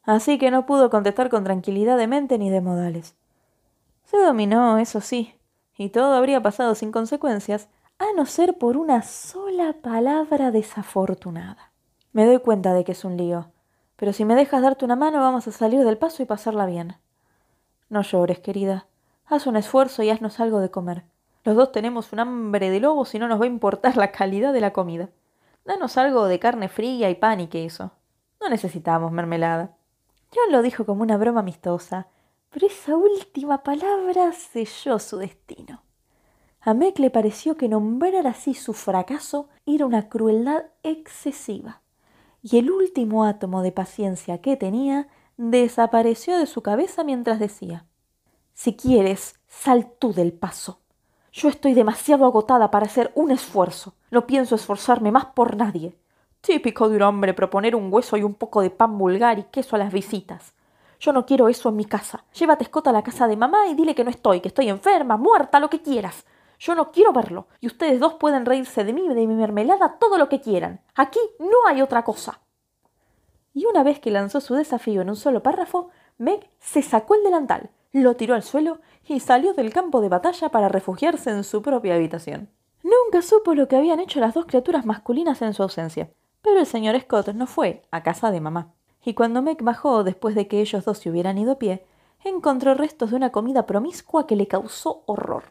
Así 0.04 0.38
que 0.38 0.52
no 0.52 0.66
pudo 0.66 0.90
contestar 0.90 1.30
con 1.30 1.46
tranquilidad 1.46 1.98
de 1.98 2.08
mente 2.08 2.38
ni 2.38 2.50
de 2.50 2.60
modales. 2.60 3.16
Se 4.04 4.18
dominó, 4.18 4.78
eso 4.78 5.00
sí, 5.00 5.36
y 5.78 5.90
todo 5.90 6.16
habría 6.16 6.42
pasado 6.42 6.76
sin 6.76 6.92
consecuencias, 6.92 7.70
a 8.02 8.14
no 8.16 8.26
ser 8.26 8.58
por 8.58 8.78
una 8.78 9.04
sola 9.04 9.74
palabra 9.74 10.50
desafortunada. 10.50 11.72
Me 12.14 12.26
doy 12.26 12.40
cuenta 12.40 12.74
de 12.74 12.84
que 12.84 12.94
es 12.94 13.06
un 13.06 13.16
lío, 13.16 13.52
pero 13.96 14.12
si 14.12 14.26
me 14.26 14.34
dejas 14.34 14.64
darte 14.64 14.86
una 14.86 14.96
mano 14.96 15.20
vamos 15.20 15.48
a 15.48 15.52
salir 15.52 15.84
del 15.84 16.00
paso 16.00 16.24
y 16.24 16.26
pasarla 16.26 16.66
bien. 16.66 16.96
No 17.90 18.02
llores, 18.02 18.40
querida. 18.40 18.88
Haz 19.28 19.46
un 19.46 19.56
esfuerzo 19.56 20.02
y 20.02 20.10
haznos 20.10 20.40
algo 20.40 20.60
de 20.60 20.72
comer. 20.72 21.04
Los 21.44 21.56
dos 21.56 21.72
tenemos 21.72 22.12
un 22.12 22.22
hambre 22.22 22.72
de 22.72 22.80
lobos 22.80 23.14
y 23.14 23.20
no 23.20 23.28
nos 23.28 23.40
va 23.40 23.44
a 23.46 23.50
importar 23.50 23.96
la 23.98 24.12
calidad 24.12 24.52
de 24.52 24.62
la 24.62 24.74
comida. 24.74 25.10
Danos 25.64 25.96
algo 25.98 26.26
de 26.26 26.40
carne 26.40 26.70
fría 26.70 27.08
y 27.12 27.16
pan 27.16 27.40
y 27.40 27.48
queso. 27.48 27.92
No 28.42 28.50
necesitamos 28.50 29.12
mermelada. 29.12 29.76
John 30.34 30.52
lo 30.52 30.64
dijo 30.64 30.88
como 30.88 31.04
una 31.04 31.18
broma 31.18 31.42
amistosa, 31.42 32.08
pero 32.50 32.66
esa 32.66 32.96
última 32.96 33.62
palabra 33.62 34.32
selló 34.32 34.98
su 34.98 35.18
destino. 35.18 35.84
A 36.64 36.76
Meg 36.76 37.00
le 37.00 37.10
pareció 37.10 37.58
que 37.58 37.68
nombrar 37.68 38.28
así 38.28 38.54
su 38.54 38.74
fracaso 38.74 39.50
era 39.66 39.88
una 39.88 40.10
crueldad 40.10 40.66
excesiva, 40.84 41.82
y 42.44 42.60
el 42.60 42.70
último 42.70 43.26
átomo 43.26 43.64
de 43.64 43.72
paciencia 43.72 44.42
que 44.42 44.58
tenía 44.58 45.08
desapareció 45.38 46.38
de 46.38 46.46
su 46.46 46.62
cabeza 46.62 47.04
mientras 47.04 47.40
decía 47.40 47.88
Si 48.54 48.76
quieres, 48.76 49.40
sal 49.48 49.92
tú 49.98 50.14
del 50.14 50.34
paso. 50.34 50.82
Yo 51.34 51.50
estoy 51.50 51.74
demasiado 51.74 52.26
agotada 52.26 52.70
para 52.70 52.86
hacer 52.86 53.12
un 53.16 53.32
esfuerzo. 53.32 53.96
No 54.12 54.28
pienso 54.28 54.54
esforzarme 54.54 55.12
más 55.12 55.26
por 55.26 55.56
nadie. 55.56 55.98
Típico 56.42 56.90
de 56.90 56.98
un 56.98 57.02
hombre 57.02 57.34
proponer 57.34 57.76
un 57.76 57.92
hueso 57.92 58.18
y 58.18 58.24
un 58.24 58.36
poco 58.36 58.62
de 58.62 58.70
pan 58.70 59.00
vulgar 59.00 59.40
y 59.40 59.44
queso 59.44 59.76
a 59.76 59.80
las 59.80 59.92
visitas. 59.92 60.54
Yo 61.00 61.12
no 61.12 61.26
quiero 61.26 61.50
eso 61.50 61.70
en 61.70 61.78
mi 61.78 61.86
casa. 61.86 62.26
Llévate 62.34 62.66
Scott 62.66 62.88
a 62.88 62.92
la 62.92 63.02
casa 63.02 63.28
de 63.28 63.36
mamá 63.36 63.68
y 63.68 63.74
dile 63.74 63.96
que 63.96 64.04
no 64.04 64.12
estoy, 64.12 64.42
que 64.42 64.50
estoy 64.50 64.70
enferma, 64.70 65.18
muerta, 65.18 65.60
lo 65.60 65.70
que 65.70 65.82
quieras. 65.82 66.26
Yo 66.62 66.76
no 66.76 66.92
quiero 66.92 67.12
verlo. 67.12 67.48
Y 67.60 67.68
ustedes 67.68 68.00
dos 68.00 68.14
pueden 68.14 68.46
reírse 68.46 68.84
de 68.84 68.94
mí 68.94 69.08
de 69.08 69.28
mi 69.28 69.36
mermelada 69.36 69.98
todo 70.00 70.18
lo 70.18 70.30
que 70.30 70.42
quieran. 70.42 70.82
Aquí 70.96 71.20
no 71.40 71.68
hay 71.68 71.82
otra 71.82 72.04
cosa 72.04 72.42
y 73.54 73.66
una 73.66 73.84
vez 73.84 74.00
que 74.00 74.12
lanzó 74.12 74.40
su 74.40 74.56
desafío 74.56 75.02
en 75.02 75.10
un 75.10 75.16
solo 75.16 75.44
párrafo, 75.44 75.90
Meg 76.18 76.50
se 76.60 76.82
sacó 76.82 77.16
el 77.16 77.24
delantal, 77.24 77.70
lo 77.92 78.16
tiró 78.16 78.36
al 78.36 78.44
suelo 78.44 78.80
y 79.06 79.20
salió 79.20 79.54
del 79.54 79.74
campo 79.74 80.02
de 80.02 80.10
batalla 80.10 80.50
para 80.50 80.70
refugiarse 80.70 81.32
en 81.32 81.44
su 81.44 81.62
propia 81.62 81.96
habitación. 81.96 82.50
Nunca 82.84 83.22
supo 83.22 83.54
lo 83.54 83.68
que 83.68 83.76
habían 83.76 84.00
hecho 84.00 84.20
las 84.20 84.34
dos 84.34 84.46
criaturas 84.46 84.86
masculinas 84.86 85.42
en 85.42 85.54
su 85.54 85.64
ausencia, 85.64 86.12
pero 86.42 86.60
el 86.60 86.66
señor 86.66 87.00
Scott 87.00 87.30
no 87.30 87.46
fue 87.46 87.84
a 87.92 88.04
casa 88.04 88.32
de 88.32 88.42
mamá. 88.42 88.74
Y 89.04 89.14
cuando 89.14 89.42
Meg 89.42 89.62
bajó 89.64 90.04
después 90.04 90.36
de 90.36 90.48
que 90.48 90.62
ellos 90.62 90.86
dos 90.86 91.00
se 91.00 91.10
hubieran 91.10 91.38
ido 91.38 91.54
a 91.54 91.60
pie, 91.60 91.86
encontró 92.24 92.76
restos 92.76 93.10
de 93.10 93.16
una 93.18 93.32
comida 93.32 93.66
promiscua 93.66 94.28
que 94.28 94.36
le 94.36 94.48
causó 94.48 95.04
horror. 95.08 95.44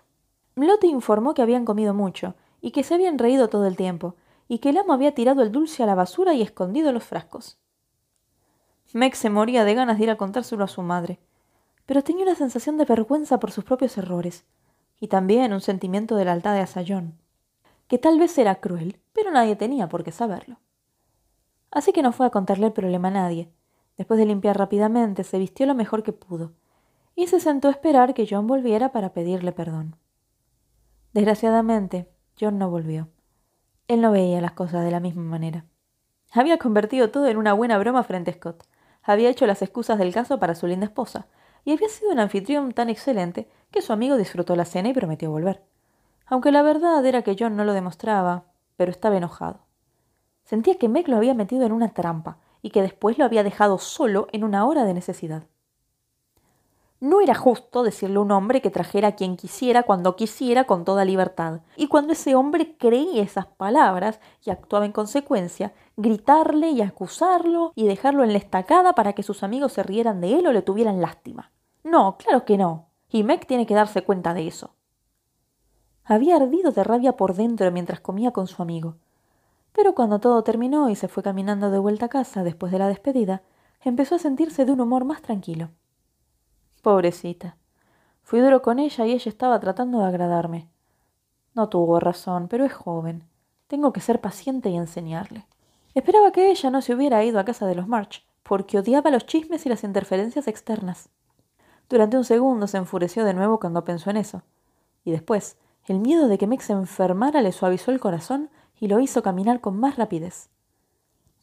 Lottie 0.66 0.90
informó 0.90 1.34
que 1.34 1.42
habían 1.42 1.64
comido 1.64 1.94
mucho 1.94 2.34
y 2.60 2.70
que 2.72 2.82
se 2.82 2.94
habían 2.94 3.18
reído 3.18 3.48
todo 3.48 3.66
el 3.66 3.76
tiempo, 3.76 4.16
y 4.48 4.58
que 4.58 4.70
el 4.70 4.78
amo 4.78 4.92
había 4.92 5.14
tirado 5.14 5.42
el 5.42 5.52
dulce 5.52 5.82
a 5.82 5.86
la 5.86 5.94
basura 5.94 6.34
y 6.34 6.42
escondido 6.42 6.92
los 6.92 7.04
frascos. 7.04 7.58
Meg 8.92 9.14
se 9.14 9.30
moría 9.30 9.64
de 9.64 9.74
ganas 9.74 9.98
de 9.98 10.04
ir 10.04 10.10
a 10.10 10.16
contárselo 10.16 10.64
a 10.64 10.68
su 10.68 10.82
madre, 10.82 11.20
pero 11.86 12.02
tenía 12.02 12.24
una 12.24 12.34
sensación 12.34 12.76
de 12.76 12.84
vergüenza 12.84 13.38
por 13.38 13.52
sus 13.52 13.64
propios 13.64 13.96
errores, 13.96 14.44
y 14.98 15.08
también 15.08 15.52
un 15.52 15.60
sentimiento 15.60 16.16
de 16.16 16.24
lealtad 16.24 16.54
de 16.54 16.66
Sayón, 16.66 17.16
que 17.86 17.98
tal 17.98 18.18
vez 18.18 18.36
era 18.38 18.56
cruel, 18.56 19.00
pero 19.12 19.30
nadie 19.30 19.56
tenía 19.56 19.88
por 19.88 20.04
qué 20.04 20.12
saberlo. 20.12 20.58
Así 21.70 21.92
que 21.92 22.02
no 22.02 22.12
fue 22.12 22.26
a 22.26 22.30
contarle 22.30 22.66
el 22.66 22.72
problema 22.72 23.08
a 23.08 23.12
nadie. 23.12 23.50
Después 23.96 24.18
de 24.18 24.26
limpiar 24.26 24.58
rápidamente, 24.58 25.24
se 25.24 25.38
vistió 25.38 25.66
lo 25.66 25.74
mejor 25.74 26.02
que 26.02 26.12
pudo, 26.12 26.52
y 27.14 27.28
se 27.28 27.38
sentó 27.38 27.68
a 27.68 27.72
esperar 27.72 28.14
que 28.14 28.26
John 28.28 28.46
volviera 28.46 28.92
para 28.92 29.12
pedirle 29.12 29.52
perdón. 29.52 29.96
Desgraciadamente, 31.12 32.08
John 32.40 32.58
no 32.58 32.70
volvió. 32.70 33.08
Él 33.88 34.00
no 34.00 34.12
veía 34.12 34.40
las 34.40 34.52
cosas 34.52 34.84
de 34.84 34.90
la 34.90 35.00
misma 35.00 35.22
manera. 35.22 35.64
Había 36.32 36.58
convertido 36.58 37.10
todo 37.10 37.26
en 37.26 37.36
una 37.36 37.52
buena 37.52 37.78
broma 37.78 38.04
frente 38.04 38.30
a 38.30 38.34
Scott, 38.34 38.64
había 39.02 39.30
hecho 39.30 39.46
las 39.46 39.62
excusas 39.62 39.98
del 39.98 40.12
caso 40.12 40.38
para 40.38 40.54
su 40.54 40.66
linda 40.66 40.86
esposa, 40.86 41.26
y 41.64 41.72
había 41.72 41.88
sido 41.88 42.12
un 42.12 42.20
anfitrión 42.20 42.72
tan 42.72 42.88
excelente 42.88 43.48
que 43.70 43.82
su 43.82 43.92
amigo 43.92 44.16
disfrutó 44.16 44.56
la 44.56 44.64
cena 44.64 44.90
y 44.90 44.94
prometió 44.94 45.30
volver. 45.30 45.62
Aunque 46.26 46.52
la 46.52 46.62
verdad 46.62 47.04
era 47.04 47.22
que 47.22 47.36
John 47.38 47.56
no 47.56 47.64
lo 47.64 47.72
demostraba, 47.72 48.44
pero 48.76 48.90
estaba 48.90 49.16
enojado. 49.16 49.66
Sentía 50.44 50.78
que 50.78 50.88
Meg 50.88 51.08
lo 51.08 51.16
había 51.16 51.34
metido 51.34 51.64
en 51.64 51.72
una 51.72 51.92
trampa 51.92 52.38
y 52.62 52.70
que 52.70 52.82
después 52.82 53.18
lo 53.18 53.24
había 53.24 53.42
dejado 53.42 53.78
solo 53.78 54.28
en 54.32 54.44
una 54.44 54.64
hora 54.64 54.84
de 54.84 54.94
necesidad. 54.94 55.44
No 57.00 57.22
era 57.22 57.34
justo 57.34 57.82
decirle 57.82 58.16
a 58.16 58.20
un 58.20 58.30
hombre 58.30 58.60
que 58.60 58.70
trajera 58.70 59.08
a 59.08 59.16
quien 59.16 59.38
quisiera 59.38 59.84
cuando 59.84 60.16
quisiera 60.16 60.64
con 60.64 60.84
toda 60.84 61.06
libertad. 61.06 61.62
Y 61.76 61.88
cuando 61.88 62.12
ese 62.12 62.34
hombre 62.34 62.76
creía 62.76 63.22
esas 63.22 63.46
palabras 63.46 64.20
y 64.44 64.50
actuaba 64.50 64.84
en 64.84 64.92
consecuencia, 64.92 65.72
gritarle 65.96 66.70
y 66.70 66.82
acusarlo 66.82 67.72
y 67.74 67.86
dejarlo 67.86 68.22
en 68.22 68.32
la 68.32 68.38
estacada 68.38 68.92
para 68.92 69.14
que 69.14 69.22
sus 69.22 69.42
amigos 69.42 69.72
se 69.72 69.82
rieran 69.82 70.20
de 70.20 70.38
él 70.38 70.46
o 70.46 70.52
le 70.52 70.60
tuvieran 70.60 71.00
lástima. 71.00 71.50
No, 71.84 72.18
claro 72.18 72.44
que 72.44 72.58
no. 72.58 72.88
Y 73.08 73.22
Meg 73.22 73.46
tiene 73.46 73.64
que 73.64 73.74
darse 73.74 74.02
cuenta 74.02 74.34
de 74.34 74.46
eso. 74.46 74.74
Había 76.04 76.36
ardido 76.36 76.70
de 76.70 76.84
rabia 76.84 77.16
por 77.16 77.34
dentro 77.34 77.70
mientras 77.72 78.00
comía 78.00 78.32
con 78.32 78.46
su 78.46 78.60
amigo. 78.60 78.96
Pero 79.72 79.94
cuando 79.94 80.18
todo 80.18 80.42
terminó 80.42 80.90
y 80.90 80.96
se 80.96 81.08
fue 81.08 81.22
caminando 81.22 81.70
de 81.70 81.78
vuelta 81.78 82.06
a 82.06 82.10
casa 82.10 82.42
después 82.42 82.72
de 82.72 82.78
la 82.78 82.88
despedida, 82.88 83.42
empezó 83.82 84.16
a 84.16 84.18
sentirse 84.18 84.66
de 84.66 84.72
un 84.72 84.82
humor 84.82 85.06
más 85.06 85.22
tranquilo. 85.22 85.70
Pobrecita. 86.82 87.56
Fui 88.22 88.40
duro 88.40 88.62
con 88.62 88.78
ella 88.78 89.04
y 89.04 89.12
ella 89.12 89.28
estaba 89.28 89.60
tratando 89.60 89.98
de 89.98 90.06
agradarme. 90.06 90.66
No 91.54 91.68
tuvo 91.68 92.00
razón, 92.00 92.48
pero 92.48 92.64
es 92.64 92.72
joven. 92.72 93.24
Tengo 93.66 93.92
que 93.92 94.00
ser 94.00 94.22
paciente 94.22 94.70
y 94.70 94.78
enseñarle. 94.78 95.44
Esperaba 95.94 96.32
que 96.32 96.50
ella 96.50 96.70
no 96.70 96.80
se 96.80 96.94
hubiera 96.94 97.22
ido 97.22 97.38
a 97.38 97.44
casa 97.44 97.66
de 97.66 97.74
los 97.74 97.86
March, 97.86 98.24
porque 98.42 98.78
odiaba 98.78 99.10
los 99.10 99.26
chismes 99.26 99.66
y 99.66 99.68
las 99.68 99.84
interferencias 99.84 100.48
externas. 100.48 101.10
Durante 101.90 102.16
un 102.16 102.24
segundo 102.24 102.66
se 102.66 102.78
enfureció 102.78 103.24
de 103.24 103.34
nuevo 103.34 103.60
cuando 103.60 103.84
pensó 103.84 104.08
en 104.08 104.16
eso. 104.16 104.42
Y 105.04 105.10
después, 105.10 105.58
el 105.84 105.98
miedo 105.98 106.28
de 106.28 106.38
que 106.38 106.46
Meg 106.46 106.62
se 106.62 106.72
enfermara 106.72 107.42
le 107.42 107.52
suavizó 107.52 107.90
el 107.90 108.00
corazón 108.00 108.48
y 108.78 108.88
lo 108.88 109.00
hizo 109.00 109.22
caminar 109.22 109.60
con 109.60 109.78
más 109.78 109.96
rapidez. 109.96 110.48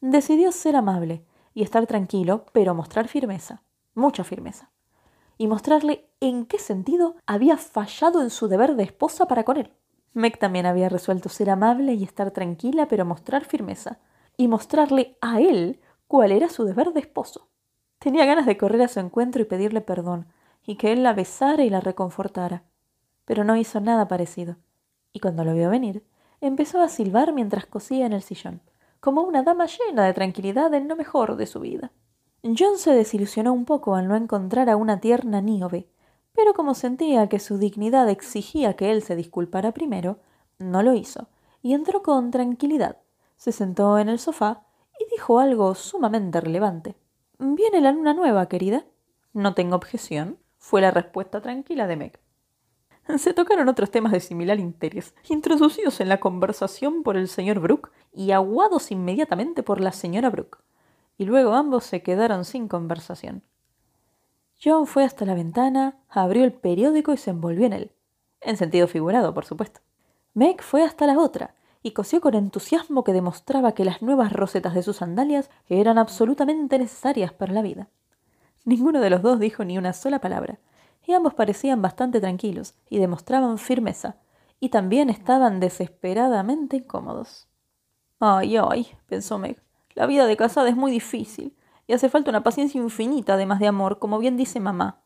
Decidió 0.01 0.51
ser 0.51 0.75
amable 0.75 1.23
y 1.53 1.61
estar 1.61 1.85
tranquilo, 1.85 2.45
pero 2.53 2.73
mostrar 2.73 3.07
firmeza, 3.07 3.61
mucha 3.93 4.23
firmeza 4.23 4.71
y 5.37 5.47
mostrarle 5.47 6.09
en 6.19 6.45
qué 6.45 6.59
sentido 6.59 7.15
había 7.25 7.57
fallado 7.57 8.21
en 8.21 8.29
su 8.29 8.47
deber 8.47 8.75
de 8.75 8.83
esposa 8.83 9.27
para 9.27 9.43
con 9.43 9.57
él. 9.57 9.71
Meg 10.13 10.39
también 10.39 10.65
había 10.65 10.89
resuelto 10.89 11.29
ser 11.29 11.49
amable 11.49 11.93
y 11.93 12.03
estar 12.03 12.31
tranquila, 12.31 12.87
pero 12.87 13.05
mostrar 13.05 13.45
firmeza, 13.45 13.99
y 14.35 14.47
mostrarle 14.47 15.17
a 15.21 15.39
él 15.39 15.79
cuál 16.07 16.31
era 16.31 16.49
su 16.49 16.63
deber 16.63 16.93
de 16.93 17.01
esposo. 17.01 17.49
Tenía 17.99 18.25
ganas 18.25 18.45
de 18.45 18.57
correr 18.57 18.81
a 18.81 18.87
su 18.87 18.99
encuentro 18.99 19.41
y 19.41 19.45
pedirle 19.45 19.81
perdón, 19.81 20.27
y 20.65 20.75
que 20.75 20.91
él 20.91 21.03
la 21.03 21.13
besara 21.13 21.63
y 21.63 21.69
la 21.69 21.81
reconfortara. 21.81 22.63
Pero 23.25 23.43
no 23.43 23.55
hizo 23.55 23.79
nada 23.79 24.07
parecido, 24.07 24.57
y 25.13 25.19
cuando 25.19 25.43
lo 25.43 25.53
vio 25.53 25.69
venir, 25.69 26.03
empezó 26.41 26.81
a 26.81 26.89
silbar 26.89 27.33
mientras 27.33 27.65
cosía 27.65 28.05
en 28.05 28.13
el 28.13 28.21
sillón, 28.21 28.61
como 28.99 29.21
una 29.21 29.43
dama 29.43 29.67
llena 29.67 30.05
de 30.05 30.13
tranquilidad 30.13 30.73
en 30.73 30.87
lo 30.87 30.95
mejor 30.95 31.35
de 31.35 31.45
su 31.45 31.59
vida. 31.59 31.91
John 32.55 32.77
se 32.77 32.91
desilusionó 32.91 33.51
un 33.51 33.65
poco 33.65 33.95
al 33.95 34.07
no 34.07 34.15
encontrar 34.15 34.69
a 34.69 34.77
una 34.77 34.99
tierna 34.99 35.41
Níobe, 35.41 35.89
pero 36.33 36.53
como 36.53 36.75
sentía 36.75 37.27
que 37.27 37.39
su 37.39 37.57
dignidad 37.57 38.07
exigía 38.09 38.75
que 38.75 38.91
él 38.91 39.01
se 39.01 39.15
disculpara 39.15 39.71
primero, 39.73 40.19
no 40.59 40.83
lo 40.83 40.93
hizo, 40.93 41.27
y 41.61 41.73
entró 41.73 42.03
con 42.03 42.31
tranquilidad. 42.31 42.97
Se 43.35 43.51
sentó 43.51 43.97
en 43.97 44.07
el 44.07 44.19
sofá 44.19 44.63
y 44.99 45.11
dijo 45.11 45.39
algo 45.39 45.75
sumamente 45.75 46.39
relevante. 46.39 46.95
¿Viene 47.39 47.81
la 47.81 47.91
luna 47.91 48.13
nueva, 48.13 48.47
querida? 48.47 48.85
No 49.33 49.53
tengo 49.53 49.75
objeción, 49.75 50.37
fue 50.57 50.79
la 50.81 50.91
respuesta 50.91 51.41
tranquila 51.41 51.85
de 51.87 51.97
Meg. 51.97 52.19
Se 53.17 53.33
tocaron 53.33 53.67
otros 53.67 53.91
temas 53.91 54.11
de 54.11 54.19
similar 54.19 54.59
interés, 54.59 55.13
introducidos 55.29 55.99
en 55.99 56.09
la 56.09 56.19
conversación 56.19 57.03
por 57.03 57.17
el 57.17 57.27
señor 57.27 57.59
Brooke 57.59 57.91
y 58.13 58.31
aguados 58.31 58.91
inmediatamente 58.91 59.63
por 59.63 59.81
la 59.81 59.91
señora 59.91 60.29
Brooke, 60.29 60.59
y 61.17 61.25
luego 61.25 61.53
ambos 61.53 61.83
se 61.83 62.03
quedaron 62.03 62.45
sin 62.45 62.67
conversación. 62.67 63.43
John 64.63 64.87
fue 64.87 65.03
hasta 65.03 65.25
la 65.25 65.35
ventana, 65.35 65.97
abrió 66.09 66.43
el 66.43 66.53
periódico 66.53 67.13
y 67.13 67.17
se 67.17 67.29
envolvió 67.29 67.65
en 67.65 67.73
él, 67.73 67.91
en 68.41 68.57
sentido 68.57 68.87
figurado, 68.87 69.33
por 69.33 69.45
supuesto. 69.45 69.81
Meg 70.33 70.61
fue 70.61 70.83
hasta 70.83 71.05
la 71.07 71.19
otra 71.19 71.55
y 71.83 71.91
cosió 71.91 72.21
con 72.21 72.33
entusiasmo 72.33 73.03
que 73.03 73.13
demostraba 73.13 73.73
que 73.73 73.85
las 73.85 74.01
nuevas 74.01 74.33
rosetas 74.33 74.73
de 74.73 74.83
sus 74.83 74.97
sandalias 74.97 75.49
eran 75.69 75.97
absolutamente 75.97 76.77
necesarias 76.79 77.33
para 77.33 77.53
la 77.53 77.61
vida. 77.61 77.87
Ninguno 78.65 78.99
de 78.99 79.09
los 79.09 79.21
dos 79.21 79.39
dijo 79.39 79.63
ni 79.63 79.77
una 79.77 79.93
sola 79.93 80.19
palabra, 80.19 80.59
y 81.05 81.13
ambos 81.13 81.33
parecían 81.33 81.81
bastante 81.81 82.19
tranquilos 82.19 82.75
y 82.89 82.99
demostraban 82.99 83.57
firmeza, 83.57 84.17
y 84.59 84.69
también 84.69 85.09
estaban 85.09 85.59
desesperadamente 85.59 86.77
incómodos. 86.77 87.47
Ay, 88.19 88.57
ay, 88.57 88.87
pensó 89.05 89.37
Meg, 89.37 89.61
la 89.97 90.05
vida 90.05 90.27
de 90.27 90.37
casada 90.37 90.69
es 90.69 90.75
muy 90.75 90.91
difícil, 90.91 91.55
y 91.87 91.93
hace 91.93 92.07
falta 92.07 92.29
una 92.29 92.43
paciencia 92.43 92.79
infinita 92.79 93.33
además 93.33 93.59
de 93.59 93.65
amor, 93.65 93.97
como 93.97 94.19
bien 94.19 94.37
dice 94.37 94.59
mamá. 94.59 95.01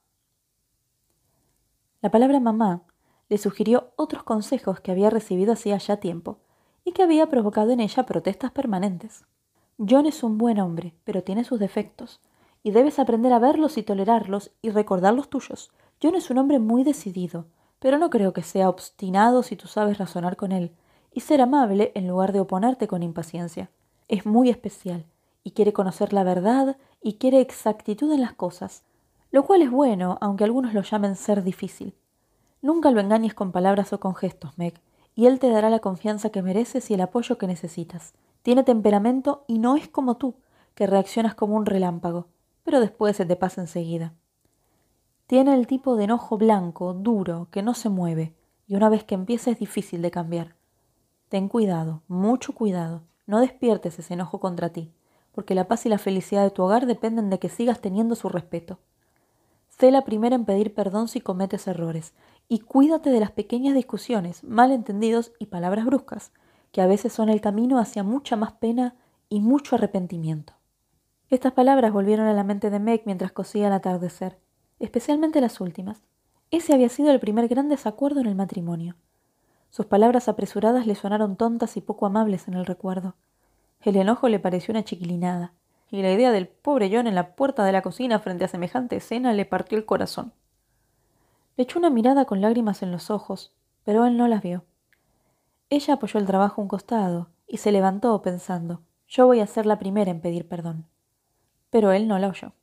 La 2.01 2.11
palabra 2.11 2.41
mamá 2.41 2.83
le 3.29 3.37
sugirió 3.37 3.93
otros 3.95 4.23
consejos 4.23 4.81
que 4.81 4.91
había 4.91 5.09
recibido 5.09 5.53
hacía 5.53 5.77
ya 5.77 5.97
tiempo, 6.01 6.39
y 6.83 6.91
que 6.91 7.03
había 7.03 7.29
provocado 7.29 7.71
en 7.71 7.79
ella 7.79 8.05
protestas 8.05 8.51
permanentes. 8.51 9.23
John 9.77 10.07
es 10.07 10.23
un 10.23 10.37
buen 10.37 10.59
hombre, 10.59 10.93
pero 11.05 11.23
tiene 11.23 11.45
sus 11.45 11.57
defectos, 11.57 12.19
y 12.61 12.71
debes 12.71 12.99
aprender 12.99 13.31
a 13.31 13.39
verlos 13.39 13.77
y 13.77 13.83
tolerarlos 13.83 14.51
y 14.61 14.71
recordar 14.71 15.13
los 15.13 15.29
tuyos. 15.29 15.71
John 16.03 16.15
es 16.15 16.29
un 16.29 16.37
hombre 16.37 16.59
muy 16.59 16.83
decidido, 16.83 17.45
pero 17.79 17.97
no 17.97 18.09
creo 18.09 18.33
que 18.33 18.43
sea 18.43 18.67
obstinado 18.67 19.41
si 19.41 19.55
tú 19.55 19.69
sabes 19.69 19.99
razonar 19.99 20.35
con 20.35 20.51
él 20.51 20.75
y 21.13 21.21
ser 21.21 21.39
amable 21.39 21.93
en 21.95 22.09
lugar 22.09 22.33
de 22.33 22.41
oponerte 22.41 22.89
con 22.89 23.03
impaciencia. 23.03 23.71
Es 24.11 24.27
muy 24.27 24.51
especial 24.51 25.05
y 25.43 25.51
quiere 25.51 25.73
conocer 25.73 26.13
la 26.13 26.23
verdad 26.23 26.77
y 27.01 27.13
quiere 27.13 27.41
exactitud 27.41 28.13
en 28.13 28.21
las 28.21 28.33
cosas, 28.33 28.83
lo 29.31 29.43
cual 29.47 29.63
es 29.63 29.71
bueno, 29.71 30.19
aunque 30.21 30.43
algunos 30.43 30.75
lo 30.75 30.83
llamen 30.83 31.15
ser 31.15 31.43
difícil. 31.43 31.95
Nunca 32.61 32.91
lo 32.91 32.99
engañes 32.99 33.33
con 33.33 33.51
palabras 33.51 33.91
o 33.91 33.99
con 33.99 34.13
gestos, 34.13 34.55
Meg, 34.59 34.79
y 35.15 35.25
él 35.25 35.39
te 35.39 35.49
dará 35.49 35.71
la 35.71 35.79
confianza 35.79 36.29
que 36.29 36.43
mereces 36.43 36.91
y 36.91 36.93
el 36.93 37.01
apoyo 37.01 37.39
que 37.39 37.47
necesitas. 37.47 38.13
Tiene 38.43 38.63
temperamento 38.63 39.45
y 39.47 39.57
no 39.57 39.75
es 39.77 39.87
como 39.87 40.17
tú, 40.17 40.35
que 40.75 40.85
reaccionas 40.85 41.33
como 41.33 41.55
un 41.55 41.65
relámpago 41.65 42.27
pero 42.63 42.79
después 42.79 43.17
se 43.17 43.25
te 43.25 43.35
pasa 43.35 43.61
enseguida. 43.61 44.13
Tiene 45.27 45.55
el 45.55 45.67
tipo 45.67 45.95
de 45.95 46.05
enojo 46.05 46.37
blanco, 46.37 46.93
duro, 46.93 47.47
que 47.51 47.63
no 47.63 47.73
se 47.73 47.89
mueve, 47.89 48.35
y 48.67 48.75
una 48.75 48.89
vez 48.89 49.03
que 49.03 49.15
empieza 49.15 49.51
es 49.51 49.59
difícil 49.59 50.01
de 50.01 50.11
cambiar. 50.11 50.55
Ten 51.29 51.47
cuidado, 51.47 52.01
mucho 52.07 52.53
cuidado, 52.53 53.03
no 53.31 53.39
despiertes 53.39 53.97
ese 53.97 54.13
enojo 54.13 54.41
contra 54.41 54.73
ti, 54.73 54.91
porque 55.31 55.55
la 55.55 55.69
paz 55.69 55.85
y 55.85 55.89
la 55.89 55.97
felicidad 55.97 56.43
de 56.43 56.51
tu 56.51 56.63
hogar 56.63 56.85
dependen 56.85 57.29
de 57.29 57.39
que 57.39 57.47
sigas 57.47 57.79
teniendo 57.79 58.15
su 58.15 58.27
respeto. 58.27 58.79
Sé 59.69 59.89
la 59.89 60.03
primera 60.03 60.35
en 60.35 60.43
pedir 60.43 60.73
perdón 60.73 61.07
si 61.07 61.21
cometes 61.21 61.65
errores, 61.65 62.13
y 62.49 62.59
cuídate 62.59 63.09
de 63.09 63.21
las 63.21 63.31
pequeñas 63.31 63.73
discusiones, 63.73 64.43
malentendidos 64.43 65.31
y 65.39 65.45
palabras 65.45 65.85
bruscas, 65.85 66.33
que 66.73 66.81
a 66.81 66.87
veces 66.87 67.13
son 67.13 67.29
el 67.29 67.39
camino 67.39 67.79
hacia 67.79 68.03
mucha 68.03 68.35
más 68.35 68.51
pena 68.51 68.95
y 69.29 69.39
mucho 69.39 69.75
arrepentimiento. 69.75 70.53
Estas 71.29 71.53
palabras 71.53 71.93
volvieron 71.93 72.27
a 72.27 72.33
la 72.33 72.43
mente 72.43 72.69
de 72.69 72.79
Meg 72.79 73.03
mientras 73.05 73.31
cosía 73.31 73.67
el 73.67 73.73
atardecer, 73.73 74.37
especialmente 74.79 75.39
las 75.39 75.61
últimas. 75.61 76.01
Ese 76.51 76.73
había 76.73 76.89
sido 76.89 77.11
el 77.11 77.21
primer 77.21 77.47
gran 77.47 77.69
desacuerdo 77.69 78.19
en 78.19 78.27
el 78.27 78.35
matrimonio. 78.35 78.97
Sus 79.71 79.87
palabras 79.87 80.27
apresuradas 80.27 80.85
le 80.85 80.93
sonaron 80.93 81.35
tontas 81.35 81.75
y 81.77 81.81
poco 81.81 82.05
amables 82.05 82.47
en 82.47 82.53
el 82.53 82.67
recuerdo. 82.67 83.15
El 83.81 83.95
enojo 83.95 84.29
le 84.29 84.39
pareció 84.39 84.71
una 84.71 84.83
chiquilinada, 84.83 85.53
y 85.89 86.03
la 86.03 86.11
idea 86.11 86.31
del 86.31 86.47
pobre 86.47 86.91
John 86.93 87.07
en 87.07 87.15
la 87.15 87.35
puerta 87.35 87.63
de 87.63 87.71
la 87.71 87.81
cocina 87.81 88.19
frente 88.19 88.45
a 88.45 88.47
semejante 88.47 88.97
escena 88.97 89.33
le 89.33 89.45
partió 89.45 89.79
el 89.79 89.85
corazón. 89.85 90.33
Le 91.57 91.63
echó 91.63 91.79
una 91.79 91.89
mirada 91.89 92.25
con 92.25 92.41
lágrimas 92.41 92.83
en 92.83 92.91
los 92.91 93.09
ojos, 93.09 93.51
pero 93.83 94.05
él 94.05 94.15
no 94.15 94.27
las 94.27 94.43
vio. 94.43 94.63
Ella 95.71 95.95
apoyó 95.95 96.19
el 96.19 96.27
trabajo 96.27 96.61
a 96.61 96.63
un 96.63 96.67
costado 96.67 97.29
y 97.47 97.57
se 97.57 97.71
levantó 97.71 98.21
pensando, 98.21 98.81
yo 99.07 99.25
voy 99.25 99.39
a 99.39 99.47
ser 99.47 99.65
la 99.65 99.79
primera 99.79 100.11
en 100.11 100.21
pedir 100.21 100.47
perdón 100.47 100.85
pero 101.71 101.91
él 101.93 102.07
no 102.07 102.19
la 102.19 102.27
oyó. 102.27 102.53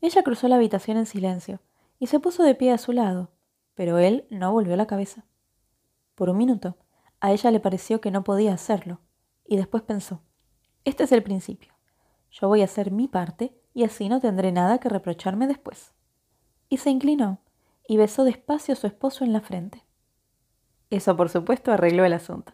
Ella 0.00 0.22
cruzó 0.22 0.48
la 0.48 0.56
habitación 0.56 0.96
en 0.96 1.04
silencio 1.04 1.60
y 1.98 2.06
se 2.06 2.20
puso 2.20 2.44
de 2.44 2.54
pie 2.54 2.72
a 2.72 2.78
su 2.78 2.92
lado, 2.92 3.32
pero 3.74 3.98
él 3.98 4.24
no 4.30 4.52
volvió 4.52 4.76
la 4.76 4.86
cabeza. 4.86 5.24
Por 6.18 6.30
un 6.30 6.36
minuto, 6.36 6.74
a 7.20 7.30
ella 7.30 7.52
le 7.52 7.60
pareció 7.60 8.00
que 8.00 8.10
no 8.10 8.24
podía 8.24 8.52
hacerlo, 8.52 8.98
y 9.46 9.56
después 9.56 9.84
pensó, 9.84 10.20
este 10.84 11.04
es 11.04 11.12
el 11.12 11.22
principio. 11.22 11.72
Yo 12.32 12.48
voy 12.48 12.62
a 12.62 12.64
hacer 12.64 12.90
mi 12.90 13.06
parte 13.06 13.56
y 13.72 13.84
así 13.84 14.08
no 14.08 14.18
tendré 14.18 14.50
nada 14.50 14.78
que 14.78 14.88
reprocharme 14.88 15.46
después. 15.46 15.92
Y 16.68 16.78
se 16.78 16.90
inclinó 16.90 17.38
y 17.86 17.98
besó 17.98 18.24
despacio 18.24 18.72
a 18.72 18.76
su 18.76 18.88
esposo 18.88 19.22
en 19.22 19.32
la 19.32 19.42
frente. 19.42 19.84
Eso, 20.90 21.16
por 21.16 21.28
supuesto, 21.28 21.70
arregló 21.70 22.04
el 22.04 22.14
asunto. 22.14 22.52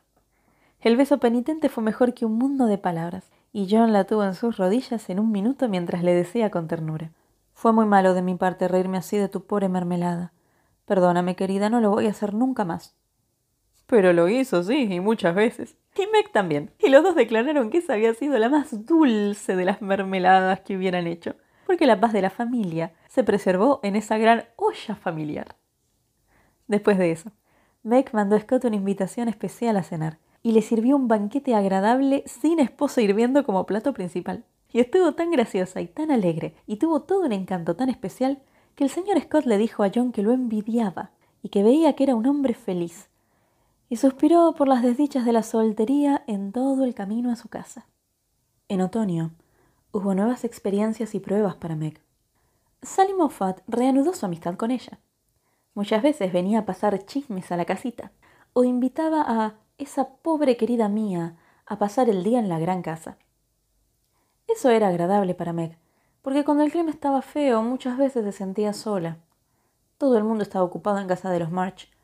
El 0.80 0.98
beso 0.98 1.16
penitente 1.16 1.70
fue 1.70 1.82
mejor 1.82 2.12
que 2.12 2.26
un 2.26 2.36
mundo 2.36 2.66
de 2.66 2.76
palabras, 2.76 3.30
y 3.50 3.66
John 3.70 3.94
la 3.94 4.04
tuvo 4.04 4.24
en 4.24 4.34
sus 4.34 4.58
rodillas 4.58 5.08
en 5.08 5.20
un 5.20 5.32
minuto 5.32 5.70
mientras 5.70 6.02
le 6.02 6.12
decía 6.12 6.50
con 6.50 6.68
ternura. 6.68 7.12
Fue 7.54 7.72
muy 7.72 7.86
malo 7.86 8.12
de 8.12 8.20
mi 8.20 8.34
parte 8.34 8.68
reírme 8.68 8.98
así 8.98 9.16
de 9.16 9.30
tu 9.30 9.46
pobre 9.46 9.70
mermelada. 9.70 10.34
Perdóname, 10.84 11.34
querida, 11.34 11.70
no 11.70 11.80
lo 11.80 11.88
voy 11.88 12.08
a 12.08 12.10
hacer 12.10 12.34
nunca 12.34 12.66
más. 12.66 12.94
Pero 13.86 14.12
lo 14.12 14.28
hizo, 14.28 14.62
sí, 14.62 14.88
y 14.90 15.00
muchas 15.00 15.34
veces. 15.34 15.76
Y 15.96 16.06
Meg 16.12 16.32
también. 16.32 16.70
Y 16.78 16.88
los 16.88 17.02
dos 17.02 17.14
declararon 17.14 17.70
que 17.70 17.78
esa 17.78 17.94
había 17.94 18.14
sido 18.14 18.38
la 18.38 18.48
más 18.48 18.86
dulce 18.86 19.56
de 19.56 19.64
las 19.64 19.82
mermeladas 19.82 20.60
que 20.60 20.76
hubieran 20.76 21.06
hecho, 21.06 21.36
porque 21.66 21.86
la 21.86 22.00
paz 22.00 22.12
de 22.12 22.22
la 22.22 22.30
familia 22.30 22.92
se 23.08 23.24
preservó 23.24 23.80
en 23.82 23.96
esa 23.96 24.18
gran 24.18 24.44
olla 24.56 24.96
familiar. 24.96 25.56
Después 26.66 26.98
de 26.98 27.10
eso, 27.10 27.30
Meg 27.82 28.10
mandó 28.12 28.36
a 28.36 28.40
Scott 28.40 28.64
una 28.64 28.76
invitación 28.76 29.28
especial 29.28 29.76
a 29.76 29.82
cenar, 29.82 30.18
y 30.42 30.52
le 30.52 30.62
sirvió 30.62 30.96
un 30.96 31.08
banquete 31.08 31.54
agradable 31.54 32.22
sin 32.26 32.58
esposa 32.58 33.02
hirviendo 33.02 33.44
como 33.44 33.66
plato 33.66 33.92
principal. 33.92 34.44
Y 34.72 34.80
estuvo 34.80 35.12
tan 35.12 35.30
graciosa 35.30 35.80
y 35.80 35.86
tan 35.86 36.10
alegre, 36.10 36.56
y 36.66 36.76
tuvo 36.76 37.02
todo 37.02 37.20
un 37.20 37.32
encanto 37.32 37.76
tan 37.76 37.88
especial, 37.88 38.42
que 38.74 38.84
el 38.84 38.90
señor 38.90 39.20
Scott 39.20 39.44
le 39.44 39.58
dijo 39.58 39.84
a 39.84 39.90
John 39.94 40.10
que 40.10 40.22
lo 40.22 40.32
envidiaba 40.32 41.12
y 41.42 41.50
que 41.50 41.62
veía 41.62 41.92
que 41.94 42.04
era 42.04 42.16
un 42.16 42.26
hombre 42.26 42.54
feliz, 42.54 43.08
y 43.94 43.96
suspiró 43.96 44.56
por 44.56 44.66
las 44.66 44.82
desdichas 44.82 45.24
de 45.24 45.30
la 45.30 45.44
soltería 45.44 46.24
en 46.26 46.50
todo 46.50 46.82
el 46.82 46.96
camino 46.96 47.30
a 47.30 47.36
su 47.36 47.48
casa. 47.48 47.86
En 48.66 48.80
otoño 48.80 49.36
hubo 49.92 50.16
nuevas 50.16 50.42
experiencias 50.42 51.14
y 51.14 51.20
pruebas 51.20 51.54
para 51.54 51.76
Meg. 51.76 52.02
Sally 52.82 53.14
Moffat 53.14 53.60
reanudó 53.68 54.12
su 54.12 54.26
amistad 54.26 54.56
con 54.56 54.72
ella. 54.72 54.98
Muchas 55.74 56.02
veces 56.02 56.32
venía 56.32 56.58
a 56.58 56.66
pasar 56.66 57.06
chismes 57.06 57.52
a 57.52 57.56
la 57.56 57.66
casita, 57.66 58.10
o 58.52 58.64
invitaba 58.64 59.22
a 59.28 59.60
esa 59.78 60.08
pobre 60.16 60.56
querida 60.56 60.88
mía 60.88 61.36
a 61.64 61.78
pasar 61.78 62.08
el 62.08 62.24
día 62.24 62.40
en 62.40 62.48
la 62.48 62.58
gran 62.58 62.82
casa. 62.82 63.16
Eso 64.48 64.70
era 64.70 64.88
agradable 64.88 65.36
para 65.36 65.52
Meg, 65.52 65.78
porque 66.20 66.44
cuando 66.44 66.64
el 66.64 66.72
clima 66.72 66.90
estaba 66.90 67.22
feo 67.22 67.62
muchas 67.62 67.96
veces 67.96 68.24
se 68.24 68.32
sentía 68.32 68.72
sola. 68.72 69.18
Todo 69.98 70.18
el 70.18 70.24
mundo 70.24 70.42
estaba 70.42 70.64
ocupado 70.64 70.98
en 70.98 71.06
casa 71.06 71.30
de 71.30 71.38
los 71.38 71.52
March, 71.52 71.94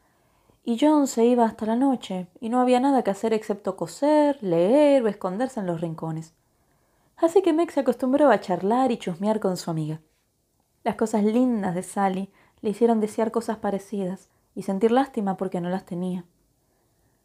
y 0.63 0.79
John 0.79 1.07
se 1.07 1.25
iba 1.25 1.45
hasta 1.45 1.67
la 1.67 1.77
noche, 1.77 2.29
y 2.41 2.49
no 2.49 2.61
había 2.61 2.81
nada 2.81 3.03
que 3.03 3.11
hacer 3.11 3.33
excepto 3.33 3.77
coser, 3.77 4.43
leer 4.43 5.03
o 5.03 5.09
esconderse 5.09 5.61
en 5.61 5.67
los 5.67 5.81
rincones. 5.81 6.35
Así 7.17 7.43
que 7.43 7.53
Meg 7.53 7.71
se 7.71 7.81
acostumbró 7.81 8.31
a 8.31 8.41
charlar 8.41 8.93
y 8.93 8.99
chusmear 8.99 9.41
con 9.41 9.57
su 9.57 9.71
amiga. 9.71 10.01
Las 10.85 10.97
cosas 10.97 11.25
lindas 11.25 11.75
de 11.75 11.83
Sally 11.83 12.33
le 12.61 12.71
hicieron 12.71 13.01
desear 13.01 13.31
cosas 13.31 13.59
parecidas 13.59 14.31
y 14.55 14.63
sentir 14.63 14.91
lástima 14.93 15.37
porque 15.37 15.61
no 15.61 15.69
las 15.69 15.85
tenía. 15.85 16.25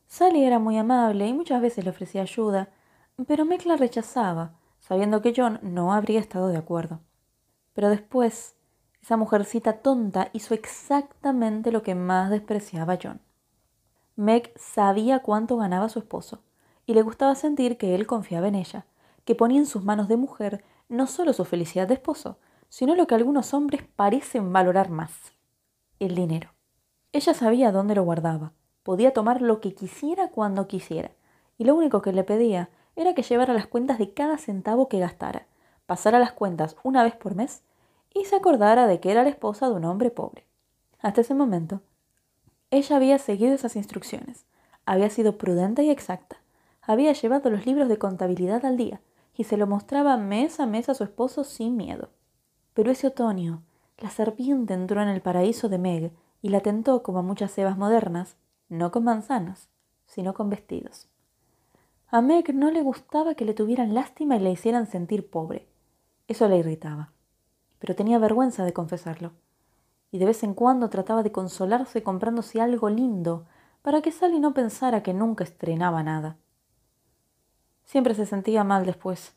Sally 0.08 0.44
era 0.44 0.60
muy 0.60 0.78
amable 0.78 1.28
y 1.28 1.34
muchas 1.34 1.62
veces 1.62 1.84
le 1.84 1.92
ofrecía 1.92 2.22
ayuda, 2.22 2.70
pero 3.28 3.46
Meg 3.46 3.66
la 3.66 3.78
rechazaba, 3.78 4.54
sabiendo 4.80 5.22
que 5.22 5.34
John 5.36 5.60
no 5.62 5.94
habría 5.94 6.20
estado 6.20 6.48
de 6.48 6.58
acuerdo. 6.58 7.00
Pero 7.74 7.90
después, 7.90 8.56
esa 9.02 9.18
mujercita 9.18 9.82
tonta 9.82 10.30
hizo 10.34 10.54
exactamente 10.54 11.72
lo 11.72 11.84
que 11.84 11.96
más 11.96 12.30
despreciaba 12.30 12.98
John. 13.02 13.22
Meg 14.16 14.54
sabía 14.56 15.20
cuánto 15.20 15.58
ganaba 15.58 15.90
su 15.90 16.00
esposo, 16.00 16.40
y 16.86 16.94
le 16.94 17.02
gustaba 17.02 17.36
sentir 17.36 17.78
que 17.78 17.96
él 17.96 18.08
confiaba 18.08 18.48
en 18.48 18.56
ella, 18.56 18.86
que 19.26 19.36
ponía 19.36 19.60
en 19.60 19.66
sus 19.66 19.84
manos 19.84 20.08
de 20.08 20.18
mujer 20.18 20.64
no 20.88 21.08
solo 21.08 21.34
su 21.34 21.46
felicidad 21.46 21.88
de 21.88 21.96
esposo, 21.96 22.38
sino 22.70 22.96
lo 22.96 23.08
que 23.08 23.16
algunos 23.16 23.54
hombres 23.54 23.84
parecen 23.96 24.54
valorar 24.54 24.90
más, 24.90 25.12
el 26.00 26.16
dinero. 26.16 26.52
Ella 27.12 27.34
sabía 27.34 27.72
dónde 27.72 27.96
lo 27.96 28.04
guardaba, 28.04 28.54
podía 28.84 29.14
tomar 29.14 29.42
lo 29.42 29.62
que 29.62 29.74
quisiera 29.74 30.30
cuando 30.30 30.68
quisiera, 30.68 31.12
y 31.58 31.66
lo 31.66 31.76
único 31.76 32.02
que 32.02 32.14
le 32.14 32.24
pedía 32.24 32.70
era 32.96 33.14
que 33.14 33.24
llevara 33.24 33.54
las 33.54 33.68
cuentas 33.68 33.98
de 33.98 34.14
cada 34.14 34.38
centavo 34.38 34.88
que 34.88 35.00
gastara, 35.00 35.48
pasara 35.86 36.20
las 36.20 36.32
cuentas 36.32 36.78
una 36.84 37.04
vez 37.04 37.16
por 37.16 37.36
mes 37.36 37.64
y 38.14 38.26
se 38.26 38.36
acordara 38.36 38.88
de 38.88 39.00
que 39.00 39.12
era 39.12 39.24
la 39.24 39.30
esposa 39.30 39.68
de 39.68 39.76
un 39.76 39.86
hombre 39.86 40.12
pobre. 40.12 40.46
Hasta 41.02 41.22
ese 41.22 41.34
momento, 41.34 41.82
ella 42.76 42.96
había 42.96 43.18
seguido 43.18 43.54
esas 43.54 43.76
instrucciones, 43.76 44.46
había 44.86 45.10
sido 45.10 45.38
prudente 45.38 45.84
y 45.84 45.90
exacta, 45.90 46.38
había 46.82 47.14
llevado 47.14 47.50
los 47.50 47.66
libros 47.66 47.90
de 47.90 47.98
contabilidad 47.98 48.66
al 48.66 48.78
día 48.78 49.02
y 49.36 49.46
se 49.46 49.58
lo 49.58 49.68
mostraba 49.68 50.18
mes 50.18 50.60
a 50.60 50.66
mes 50.66 50.90
a 50.90 50.94
su 50.94 51.04
esposo 51.04 51.44
sin 51.44 51.76
miedo. 51.76 52.10
Pero 52.74 52.92
ese 52.92 53.08
otoño, 53.08 53.64
la 53.98 54.10
serpiente 54.10 54.74
entró 54.74 55.02
en 55.02 55.10
el 55.10 55.22
paraíso 55.22 55.70
de 55.70 55.78
Meg 55.78 56.12
y 56.42 56.50
la 56.50 56.60
tentó 56.60 57.02
como 57.02 57.20
a 57.20 57.24
muchas 57.24 57.54
cebas 57.54 57.78
modernas, 57.78 58.36
no 58.70 58.92
con 58.92 59.04
manzanas, 59.04 59.70
sino 60.06 60.34
con 60.34 60.50
vestidos. 60.50 61.08
A 62.08 62.22
Meg 62.22 62.54
no 62.54 62.72
le 62.72 62.82
gustaba 62.82 63.36
que 63.36 63.46
le 63.46 63.54
tuvieran 63.54 63.94
lástima 63.94 64.36
y 64.36 64.40
le 64.40 64.52
hicieran 64.52 64.88
sentir 64.88 65.30
pobre. 65.30 65.68
Eso 66.28 66.48
le 66.48 66.58
irritaba. 66.58 67.12
Pero 67.80 67.96
tenía 67.96 68.20
vergüenza 68.20 68.64
de 68.64 68.74
confesarlo. 68.74 69.32
Y 70.12 70.20
de 70.20 70.26
vez 70.26 70.44
en 70.44 70.54
cuando 70.54 70.90
trataba 70.90 71.24
de 71.24 71.32
consolarse 71.32 72.04
comprándose 72.04 72.62
algo 72.62 72.90
lindo 72.90 73.46
para 73.82 74.02
que 74.02 74.12
Sally 74.12 74.40
no 74.40 74.54
pensara 74.54 75.04
que 75.04 75.14
nunca 75.14 75.44
estrenaba 75.44 76.02
nada. 76.04 76.38
Siempre 77.84 78.16
se 78.16 78.26
sentía 78.26 78.64
mal 78.64 78.86
después, 78.86 79.36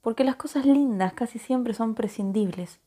porque 0.00 0.24
las 0.24 0.36
cosas 0.36 0.66
lindas 0.66 1.14
casi 1.14 1.38
siempre 1.38 1.74
son 1.74 1.94
prescindibles. 1.94 2.80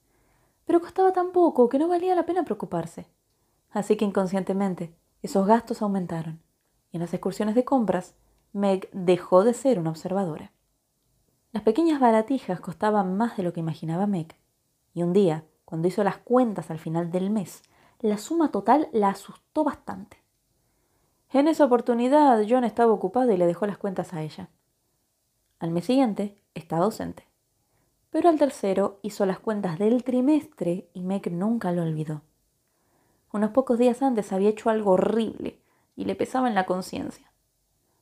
Pero 0.66 0.82
costaba 0.82 1.12
tan 1.12 1.32
poco 1.32 1.70
que 1.70 1.80
no 1.80 1.88
valía 1.88 2.16
la 2.16 2.26
pena 2.26 2.44
preocuparse. 2.44 3.08
Así 3.72 3.98
que 3.98 4.06
inconscientemente 4.06 4.96
esos 5.22 5.46
gastos 5.46 5.82
aumentaron. 5.82 6.40
Y 6.92 6.98
en 6.98 7.02
las 7.02 7.14
excursiones 7.14 7.56
de 7.56 7.66
compras 7.66 8.16
Meg 8.54 8.90
dejó 8.94 9.44
de 9.44 9.54
ser 9.54 9.80
una 9.80 9.90
observadora. 9.90 10.54
Las 11.52 11.64
pequeñas 11.64 12.00
baratijas 12.00 12.62
costaban 12.62 13.18
más 13.18 13.36
de 13.36 13.44
lo 13.44 13.52
que 13.52 13.60
imaginaba 13.60 14.08
Meg, 14.08 14.36
y 14.94 15.04
un 15.04 15.12
día, 15.12 15.44
cuando 15.66 15.88
hizo 15.88 16.04
las 16.04 16.18
cuentas 16.18 16.72
al 16.72 16.80
final 16.80 17.12
del 17.12 17.30
mes, 17.30 17.64
la 18.00 18.18
suma 18.18 18.52
total 18.52 18.88
la 18.94 19.10
asustó 19.10 19.64
bastante. 19.64 20.18
En 21.32 21.48
esa 21.48 21.66
oportunidad 21.66 22.46
John 22.48 22.64
estaba 22.64 22.94
ocupado 22.94 23.32
y 23.32 23.38
le 23.38 23.48
dejó 23.48 23.66
las 23.66 23.78
cuentas 23.78 24.14
a 24.14 24.22
ella. 24.22 24.50
Al 25.60 25.72
mes 25.72 25.86
siguiente 25.86 26.42
estaba 26.54 26.86
ausente, 26.86 27.28
pero 28.10 28.30
al 28.30 28.38
tercero 28.38 29.00
hizo 29.02 29.26
las 29.26 29.40
cuentas 29.40 29.80
del 29.80 30.04
trimestre 30.04 30.88
y 30.94 31.02
Meg 31.02 31.32
nunca 31.32 31.72
lo 31.72 31.82
olvidó. 31.82 32.22
Unos 33.34 33.52
pocos 33.52 33.78
días 33.78 34.02
antes 34.02 34.32
había 34.32 34.50
hecho 34.50 34.70
algo 34.70 34.92
horrible 34.92 35.60
y 35.96 36.06
le 36.06 36.16
pesaba 36.16 36.48
en 36.48 36.56
la 36.56 36.66
conciencia. 36.66 37.32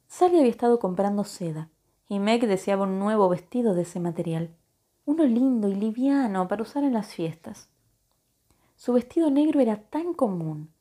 Sally 0.08 0.38
había 0.38 0.52
estado 0.52 0.78
comprando 0.78 1.23
seda 1.23 1.69
y 2.08 2.19
Meg 2.19 2.45
deseaba 2.45 2.84
un 2.84 2.99
nuevo 2.99 3.30
vestido 3.30 3.73
de 3.73 3.82
ese 3.82 3.99
material, 3.99 4.56
uno 5.06 5.26
lindo 5.26 5.68
y 5.68 5.76
liviano 5.76 6.48
para 6.48 6.62
usar 6.62 6.84
en 6.84 6.94
las 6.94 7.13
fiestas. 7.13 7.70
Su 8.76 8.94
vestido 8.94 9.30
negro 9.30 9.60
era 9.60 9.78
tan 9.78 10.13
común 10.13 10.72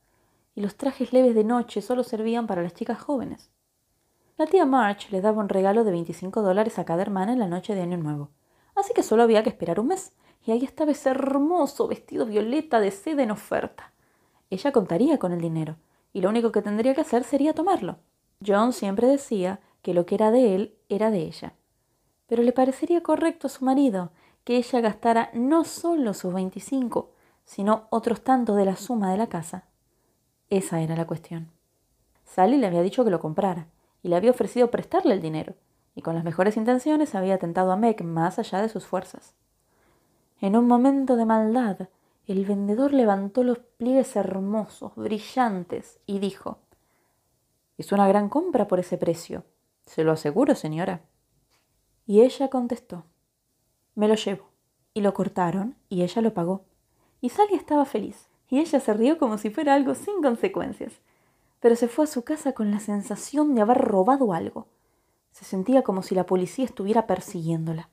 y 0.55 0.61
los 0.61 0.77
trajes 0.77 1.13
leves 1.13 1.35
de 1.35 1.45
noche 1.45 1.83
solo 1.83 2.05
servían 2.05 2.47
para 2.47 2.63
las 2.63 2.75
chicas 2.75 3.01
jóvenes. 3.01 3.51
La 4.37 4.47
tía 4.47 4.65
March 4.65 5.11
le 5.11 5.21
daba 5.21 5.41
un 5.41 5.49
regalo 5.49 5.85
de 5.85 5.91
25 5.91 6.43
dólares 6.43 6.79
a 6.79 6.85
cada 6.85 7.03
hermana 7.03 7.33
en 7.33 7.39
la 7.39 7.49
noche 7.49 7.75
de 7.75 7.83
Año 7.83 7.97
Nuevo, 7.97 8.31
así 8.75 8.93
que 8.95 9.03
solo 9.03 9.23
había 9.23 9.43
que 9.43 9.51
esperar 9.51 9.81
un 9.81 9.89
mes, 9.89 10.13
y 10.45 10.51
ahí 10.51 10.65
estaba 10.65 10.93
ese 10.93 11.11
hermoso 11.11 11.87
vestido 11.87 12.27
violeta 12.27 12.81
de 12.81 12.91
seda 12.91 13.23
en 13.23 13.31
oferta. 13.31 13.93
Ella 14.51 14.73
contaría 14.73 15.19
con 15.19 15.33
el 15.33 15.41
dinero, 15.41 15.77
y 16.13 16.21
lo 16.21 16.29
único 16.29 16.53
que 16.53 16.63
tendría 16.63 16.95
que 16.95 17.03
hacer 17.03 17.25
sería 17.25 17.55
tomarlo. 17.55 17.99
John 18.45 18.73
siempre 18.73 19.07
decía 19.07 19.61
que 19.83 19.95
lo 19.95 20.07
que 20.07 20.15
era 20.17 20.31
de 20.31 20.55
él 20.55 20.79
era 20.89 21.11
de 21.11 21.23
ella. 21.23 21.55
Pero 22.33 22.45
le 22.45 22.55
parecería 22.55 23.03
correcto 23.03 23.47
a 23.47 23.51
su 23.51 23.63
marido 23.63 24.09
que 24.45 24.57
ella 24.57 24.81
gastara 24.81 25.29
no 25.35 25.65
solo 25.65 26.15
sus 26.15 26.33
25, 26.33 27.11
sino 27.45 27.89
otros 27.91 28.25
tantos 28.25 28.57
de 28.57 28.65
la 28.65 28.77
suma 28.77 29.13
de 29.13 29.19
la 29.19 29.27
casa. 29.27 29.65
Esa 30.49 30.81
era 30.81 30.97
la 30.97 31.07
cuestión. 31.07 31.51
Sally 32.25 32.57
le 32.57 32.67
había 32.67 32.81
dicho 32.81 33.05
que 33.05 33.11
lo 33.11 33.21
comprara 33.21 33.67
y 34.03 34.09
le 34.09 34.17
había 34.17 34.31
ofrecido 34.31 34.71
prestarle 34.71 35.13
el 35.13 35.21
dinero, 35.21 35.57
y 35.95 36.01
con 36.01 36.15
las 36.15 36.25
mejores 36.25 36.57
intenciones 36.57 37.15
había 37.15 37.37
tentado 37.37 37.71
a 37.71 37.77
Meg 37.77 38.03
más 38.03 38.39
allá 38.39 38.63
de 38.63 38.71
sus 38.71 38.87
fuerzas. 38.87 39.35
En 40.41 40.57
un 40.57 40.67
momento 40.67 41.17
de 41.17 41.27
maldad, 41.27 41.89
el 42.27 42.47
vendedor 42.47 42.95
levantó 42.95 43.45
los 43.45 43.59
pliegues 43.59 44.17
hermosos, 44.17 44.95
brillantes, 44.97 45.99
y 46.07 46.19
dijo 46.19 46.61
es 47.77 47.93
una 47.93 48.09
gran 48.09 48.31
compra 48.31 48.69
por 48.69 48.81
ese 48.81 48.97
precio. 48.97 49.45
Se 49.85 50.03
lo 50.03 50.13
aseguro, 50.13 50.55
señora. 50.55 51.03
Y 52.07 52.23
ella 52.23 52.49
contestó, 52.49 53.05
me 53.95 54.09
lo 54.09 54.15
llevo. 54.15 54.51
Y 54.95 55.01
lo 55.01 55.15
cortaron 55.15 55.77
y 55.89 56.03
ella 56.03 56.21
lo 56.21 56.35
pagó. 56.35 56.65
Y 57.21 57.31
Sally 57.31 57.55
estaba 57.55 57.85
feliz, 57.85 58.29
y 58.49 58.59
ella 58.59 58.79
se 58.81 58.93
rió 58.93 59.19
como 59.19 59.39
si 59.39 59.49
fuera 59.49 59.75
algo 59.75 59.95
sin 59.95 60.23
consecuencias. 60.23 61.01
Pero 61.61 61.77
se 61.77 61.89
fue 61.89 62.05
a 62.05 62.09
su 62.09 62.25
casa 62.25 62.53
con 62.53 62.71
la 62.71 62.81
sensación 62.81 63.55
de 63.55 63.63
haber 63.63 63.79
robado 63.79 64.33
algo. 64.33 64.67
Se 65.31 65.45
sentía 65.45 65.83
como 65.83 66.03
si 66.03 66.15
la 66.15 66.27
policía 66.27 66.65
estuviera 66.65 67.07
persiguiéndola. 67.07 67.89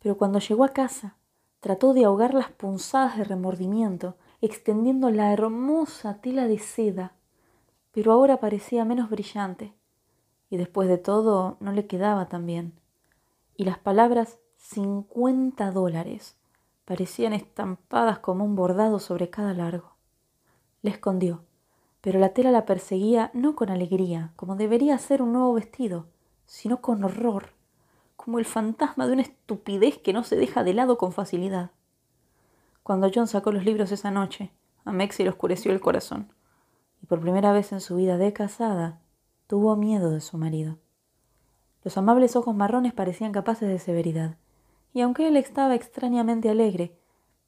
Pero 0.00 0.18
cuando 0.18 0.38
llegó 0.38 0.64
a 0.64 0.70
casa, 0.70 1.16
trató 1.60 1.94
de 1.94 2.04
ahogar 2.04 2.34
las 2.34 2.50
punzadas 2.50 3.16
de 3.16 3.24
remordimiento, 3.24 4.16
extendiendo 4.40 5.10
la 5.10 5.32
hermosa 5.32 6.20
tela 6.20 6.46
de 6.46 6.58
seda 6.58 7.14
pero 7.92 8.12
ahora 8.12 8.38
parecía 8.40 8.84
menos 8.84 9.10
brillante, 9.10 9.74
y 10.50 10.56
después 10.56 10.88
de 10.88 10.98
todo 10.98 11.58
no 11.60 11.72
le 11.72 11.86
quedaba 11.86 12.28
tan 12.28 12.46
bien. 12.46 12.72
Y 13.56 13.64
las 13.64 13.78
palabras 13.78 14.38
cincuenta 14.56 15.70
dólares 15.70 16.36
parecían 16.84 17.32
estampadas 17.32 18.18
como 18.18 18.44
un 18.44 18.56
bordado 18.56 18.98
sobre 18.98 19.30
cada 19.30 19.54
largo. 19.54 19.94
Le 20.82 20.90
escondió, 20.90 21.44
pero 22.00 22.18
la 22.18 22.30
tela 22.30 22.50
la 22.50 22.66
perseguía 22.66 23.30
no 23.34 23.54
con 23.54 23.70
alegría, 23.70 24.32
como 24.36 24.56
debería 24.56 24.98
ser 24.98 25.22
un 25.22 25.32
nuevo 25.32 25.52
vestido, 25.54 26.06
sino 26.46 26.80
con 26.80 27.04
horror, 27.04 27.50
como 28.16 28.38
el 28.38 28.44
fantasma 28.44 29.06
de 29.06 29.12
una 29.14 29.22
estupidez 29.22 29.98
que 29.98 30.12
no 30.12 30.24
se 30.24 30.36
deja 30.36 30.64
de 30.64 30.74
lado 30.74 30.98
con 30.98 31.12
facilidad. 31.12 31.70
Cuando 32.82 33.10
John 33.14 33.28
sacó 33.28 33.52
los 33.52 33.64
libros 33.64 33.92
esa 33.92 34.10
noche, 34.10 34.50
a 34.84 34.92
Mexi 34.92 35.22
le 35.22 35.30
oscureció 35.30 35.72
el 35.72 35.80
corazón 35.80 36.32
y 37.02 37.06
por 37.06 37.20
primera 37.20 37.52
vez 37.52 37.72
en 37.72 37.80
su 37.80 37.96
vida 37.96 38.16
de 38.18 38.32
casada 38.32 39.00
tuvo 39.46 39.76
miedo 39.76 40.10
de 40.10 40.20
su 40.20 40.38
marido. 40.38 40.78
Los 41.84 41.96
amables 41.96 42.36
ojos 42.36 42.54
marrones 42.54 42.92
parecían 42.92 43.32
capaces 43.32 43.68
de 43.68 43.78
severidad, 43.78 44.36
y 44.92 45.00
aunque 45.00 45.28
él 45.28 45.36
estaba 45.36 45.74
extrañamente 45.74 46.48
alegre, 46.48 46.96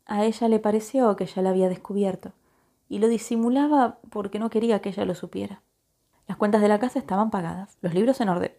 a 0.06 0.24
ella 0.24 0.48
le 0.48 0.58
pareció 0.58 1.14
que 1.16 1.26
ya 1.26 1.42
la 1.42 1.50
había 1.50 1.68
descubierto, 1.68 2.32
y 2.88 2.98
lo 2.98 3.08
disimulaba 3.08 3.98
porque 4.10 4.38
no 4.38 4.50
quería 4.50 4.80
que 4.80 4.90
ella 4.90 5.04
lo 5.04 5.14
supiera. 5.14 5.62
Las 6.26 6.36
cuentas 6.36 6.62
de 6.62 6.68
la 6.68 6.78
casa 6.78 6.98
estaban 6.98 7.30
pagadas, 7.30 7.78
los 7.80 7.94
libros 7.94 8.20
en 8.20 8.28
orden, 8.28 8.52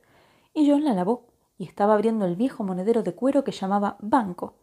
y 0.53 0.69
John 0.69 0.83
la 0.85 0.93
lavó 0.93 1.27
y 1.57 1.65
estaba 1.65 1.93
abriendo 1.93 2.25
el 2.25 2.35
viejo 2.35 2.63
monedero 2.63 3.03
de 3.03 3.13
cuero 3.13 3.43
que 3.43 3.51
llamaba 3.51 3.97
banco, 3.99 4.55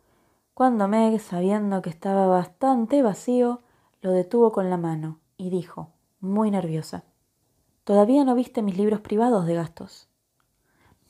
cuando 0.54 0.86
Meg, 0.86 1.18
sabiendo 1.20 1.80
que 1.80 1.90
estaba 1.90 2.26
bastante 2.26 3.02
vacío, 3.02 3.62
lo 4.02 4.12
detuvo 4.12 4.52
con 4.52 4.68
la 4.68 4.76
mano 4.76 5.20
y 5.36 5.50
dijo 5.50 5.90
muy 6.20 6.50
nerviosa. 6.50 7.04
Todavía 7.84 8.24
no 8.24 8.34
viste 8.34 8.62
mis 8.62 8.76
libros 8.76 9.00
privados 9.00 9.46
de 9.46 9.54
gastos. 9.54 10.08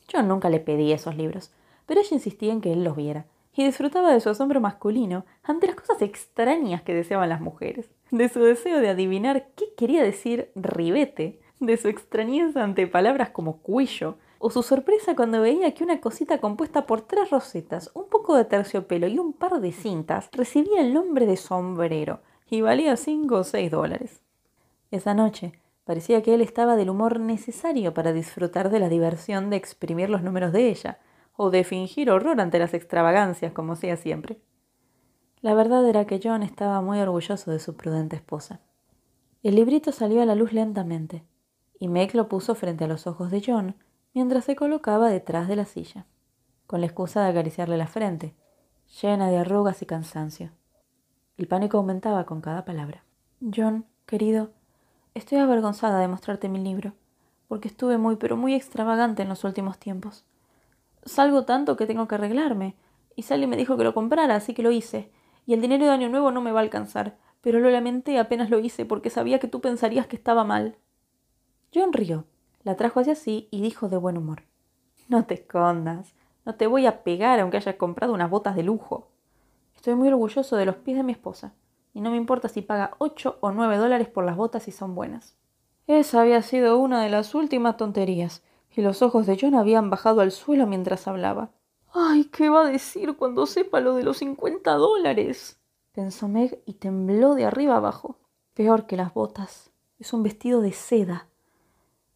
Yo 0.09 0.23
nunca 0.23 0.51
le 0.51 0.61
pedí 0.61 0.93
esos 0.93 1.17
libros, 1.17 1.53
pero 1.87 2.01
ella 2.01 2.15
insistía 2.15 2.53
en 2.53 2.61
que 2.61 2.73
él 2.73 2.85
los 2.85 2.97
viera, 2.97 3.27
y 3.55 3.65
disfrutaba 3.65 4.13
de 4.13 4.21
su 4.21 4.31
asombro 4.31 4.61
masculino 4.61 5.25
ante 5.43 5.67
las 5.67 5.77
cosas 5.77 6.01
extrañas 6.03 6.83
que 6.83 6.95
deseaban 6.95 7.29
las 7.29 7.41
mujeres, 7.41 7.91
de 8.11 8.29
su 8.29 8.41
deseo 8.41 8.81
de 8.81 8.89
adivinar 8.89 9.49
qué 9.57 9.67
quería 9.77 10.03
decir 10.03 10.51
ribete, 10.55 11.41
de 11.61 11.77
su 11.77 11.89
extrañeza 11.89 12.63
ante 12.63 12.87
palabras 12.87 13.31
como 13.31 13.59
cuello, 13.59 14.17
o 14.39 14.51
su 14.51 14.65
sorpresa 14.65 15.15
cuando 15.15 15.41
veía 15.41 15.73
que 15.73 15.85
una 15.85 16.01
cosita 16.01 16.39
compuesta 16.39 16.85
por 16.85 17.03
tres 17.03 17.31
rosetas, 17.31 17.93
un 17.95 18.09
poco 18.09 18.37
de 18.37 18.45
terciopelo 18.45 19.07
y 19.07 19.19
un 19.19 19.33
par 19.33 19.61
de 19.61 19.71
cintas 19.71 20.29
recibía 20.33 20.81
el 20.81 20.93
nombre 20.93 21.27
de 21.27 21.37
sombrero 21.37 22.21
y 22.51 22.61
valía 22.61 22.97
cinco 22.97 23.37
o 23.37 23.45
seis 23.45 23.71
dólares. 23.71 24.21
Esa 24.91 25.15
noche 25.15 25.53
parecía 25.85 26.23
que 26.23 26.35
él 26.35 26.41
estaba 26.41 26.77
del 26.77 26.91
humor 26.91 27.21
necesario 27.21 27.95
para 27.95 28.13
disfrutar 28.13 28.71
de 28.71 28.79
la 28.79 28.89
diversión 28.89 29.51
de 29.51 29.57
exprimir 29.57 30.11
los 30.11 30.23
números 30.23 30.53
de 30.53 30.69
ella, 30.69 30.99
o 31.37 31.51
de 31.51 31.65
fingir 31.65 32.11
horror 32.11 32.41
ante 32.41 32.59
las 32.59 32.75
extravagancias, 32.75 33.53
como 33.53 33.73
hacía 33.73 33.97
siempre. 33.97 34.41
La 35.41 35.55
verdad 35.55 35.87
era 35.89 36.07
que 36.07 36.21
John 36.23 36.43
estaba 36.43 36.81
muy 36.81 37.01
orgulloso 37.01 37.51
de 37.51 37.59
su 37.59 37.77
prudente 37.77 38.17
esposa. 38.17 38.61
El 39.43 39.57
librito 39.57 39.91
salió 39.91 40.23
a 40.23 40.27
la 40.27 40.35
luz 40.35 40.53
lentamente, 40.53 41.25
y 41.79 41.89
Meg 41.89 42.15
lo 42.15 42.29
puso 42.29 42.55
frente 42.55 42.85
a 42.85 42.87
los 42.87 43.07
ojos 43.07 43.31
de 43.31 43.43
John 43.45 43.75
mientras 44.15 44.45
se 44.45 44.55
colocaba 44.55 45.09
detrás 45.09 45.49
de 45.49 45.57
la 45.57 45.65
silla, 45.65 46.07
con 46.67 46.81
la 46.81 46.87
excusa 46.87 47.25
de 47.25 47.31
acariciarle 47.31 47.77
la 47.77 47.89
frente, 47.89 48.37
llena 49.01 49.29
de 49.31 49.39
arrugas 49.39 49.83
y 49.83 49.87
cansancio. 49.87 50.53
El 51.37 51.49
pánico 51.49 51.79
aumentaba 51.79 52.25
con 52.25 52.41
cada 52.41 52.65
palabra. 52.65 53.05
John, 53.41 53.87
querido, 54.07 54.53
estoy 55.15 55.39
avergonzada 55.39 55.99
de 56.01 56.09
mostrarte 56.09 56.49
mi 56.49 56.59
libro, 56.59 56.93
porque 57.49 57.69
estuve 57.69 57.99
muy, 57.99 58.17
pero 58.17 58.37
muy 58.37 58.55
extravagante 58.55 59.23
en 59.23 59.29
los 59.29 59.45
últimos 59.45 59.79
tiempos. 59.79 60.25
Salgo 61.05 61.45
tanto 61.45 61.77
que 61.77 61.87
tengo 61.87 62.09
que 62.09 62.15
arreglarme, 62.15 62.77
y 63.17 63.23
Sally 63.23 63.47
me 63.47 63.57
dijo 63.57 63.77
que 63.77 63.85
lo 63.85 63.95
comprara, 63.95 64.37
así 64.37 64.55
que 64.55 64.63
lo 64.63 64.71
hice, 64.71 65.11
y 65.47 65.55
el 65.55 65.61
dinero 65.61 65.85
de 65.85 65.91
Año 65.91 66.09
Nuevo 66.09 66.31
no 66.31 66.41
me 66.41 66.53
va 66.53 66.61
a 66.61 66.63
alcanzar, 66.63 67.19
pero 67.41 67.59
lo 67.61 67.71
lamenté 67.71 68.19
apenas 68.19 68.51
lo 68.51 68.61
hice 68.61 68.85
porque 68.85 69.11
sabía 69.11 69.39
que 69.39 69.49
tú 69.49 69.61
pensarías 69.61 70.07
que 70.07 70.17
estaba 70.17 70.45
mal. 70.45 70.77
John 71.75 71.93
rió, 71.93 72.25
la 72.63 72.77
trajo 72.77 73.01
hacia 73.01 73.15
sí 73.15 73.49
y 73.51 73.61
dijo 73.61 73.89
de 73.89 73.97
buen 73.97 74.17
humor. 74.17 74.45
No 75.09 75.25
te 75.27 75.35
escondas, 75.35 76.15
no 76.45 76.55
te 76.55 76.67
voy 76.67 76.87
a 76.87 77.03
pegar 77.03 77.41
aunque 77.41 77.57
hayas 77.57 77.75
comprado 77.77 78.15
unas 78.15 78.31
botas 78.31 78.55
de 78.55 78.63
lujo. 78.63 79.09
Estoy 79.75 79.95
muy 79.97 80.09
orgulloso 80.09 80.57
de 80.57 80.67
los 80.67 80.77
pies 80.77 80.97
de 80.97 81.03
mi 81.03 81.13
esposa, 81.13 81.55
y 81.93 82.01
no 82.01 82.11
me 82.11 82.17
importa 82.17 82.49
si 82.49 82.63
paga 82.63 82.97
ocho 82.99 83.39
o 83.41 83.51
nueve 83.51 83.77
dólares 83.77 84.09
por 84.09 84.25
las 84.25 84.37
botas 84.37 84.63
si 84.63 84.73
son 84.73 84.95
buenas. 84.95 85.37
Esa 85.87 86.21
había 86.21 86.43
sido 86.43 86.79
una 86.79 87.03
de 87.03 87.11
las 87.11 87.35
últimas 87.35 87.77
tonterías, 87.77 88.43
y 88.71 88.81
los 88.81 89.03
ojos 89.03 89.27
de 89.27 89.37
John 89.41 89.55
habían 89.55 89.91
bajado 89.91 90.21
al 90.21 90.31
suelo 90.31 90.67
mientras 90.67 91.07
hablaba. 91.07 91.51
Ay, 91.93 92.25
¿qué 92.25 92.49
va 92.49 92.63
a 92.63 92.71
decir 92.71 93.17
cuando 93.17 93.47
sepa 93.47 93.81
lo 93.81 93.95
de 93.95 94.03
los 94.03 94.19
cincuenta 94.19 94.75
dólares? 94.75 95.61
pensó 95.93 96.27
Meg 96.29 96.63
y 96.65 96.75
tembló 96.75 97.35
de 97.35 97.45
arriba 97.45 97.77
abajo. 97.77 98.17
Peor 98.55 98.87
que 98.87 98.97
las 98.97 99.13
botas. 99.13 99.71
Es 99.99 100.13
un 100.13 100.23
vestido 100.23 100.61
de 100.63 100.73
seda, 100.73 101.29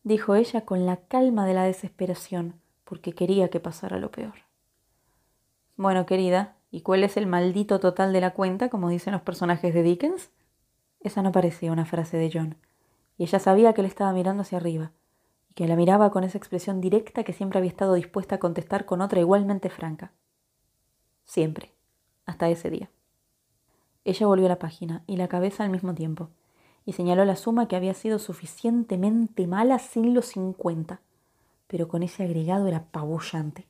dijo 0.02 0.34
ella 0.34 0.64
con 0.64 0.86
la 0.86 0.96
calma 0.96 1.46
de 1.46 1.54
la 1.54 1.64
desesperación, 1.64 2.60
porque 2.84 3.12
quería 3.12 3.48
que 3.48 3.60
pasara 3.60 3.98
lo 3.98 4.10
peor. 4.10 4.34
Bueno, 5.76 6.06
querida, 6.06 6.55
¿y 6.76 6.82
cuál 6.82 7.04
es 7.04 7.16
el 7.16 7.26
maldito 7.26 7.80
total 7.80 8.12
de 8.12 8.20
la 8.20 8.34
cuenta, 8.34 8.68
como 8.68 8.90
dicen 8.90 9.14
los 9.14 9.22
personajes 9.22 9.72
de 9.72 9.82
Dickens? 9.82 10.28
Esa 11.00 11.22
no 11.22 11.32
parecía 11.32 11.72
una 11.72 11.86
frase 11.86 12.18
de 12.18 12.30
John, 12.30 12.58
y 13.16 13.22
ella 13.22 13.38
sabía 13.38 13.72
que 13.72 13.80
él 13.80 13.86
estaba 13.86 14.12
mirando 14.12 14.42
hacia 14.42 14.58
arriba, 14.58 14.92
que 15.54 15.66
la 15.66 15.74
miraba 15.74 16.10
con 16.10 16.22
esa 16.22 16.36
expresión 16.36 16.82
directa 16.82 17.24
que 17.24 17.32
siempre 17.32 17.58
había 17.58 17.70
estado 17.70 17.94
dispuesta 17.94 18.34
a 18.34 18.38
contestar 18.38 18.84
con 18.84 19.00
otra 19.00 19.20
igualmente 19.20 19.70
franca. 19.70 20.12
Siempre, 21.24 21.72
hasta 22.26 22.50
ese 22.50 22.68
día. 22.68 22.90
Ella 24.04 24.26
volvió 24.26 24.44
a 24.44 24.50
la 24.50 24.58
página 24.58 25.02
y 25.06 25.16
la 25.16 25.28
cabeza 25.28 25.64
al 25.64 25.70
mismo 25.70 25.94
tiempo, 25.94 26.28
y 26.84 26.92
señaló 26.92 27.24
la 27.24 27.36
suma 27.36 27.68
que 27.68 27.76
había 27.76 27.94
sido 27.94 28.18
suficientemente 28.18 29.46
mala 29.46 29.78
sin 29.78 30.12
los 30.12 30.26
cincuenta, 30.26 31.00
pero 31.68 31.88
con 31.88 32.02
ese 32.02 32.24
agregado 32.24 32.66
era 32.68 32.76
apabullante. 32.76 33.64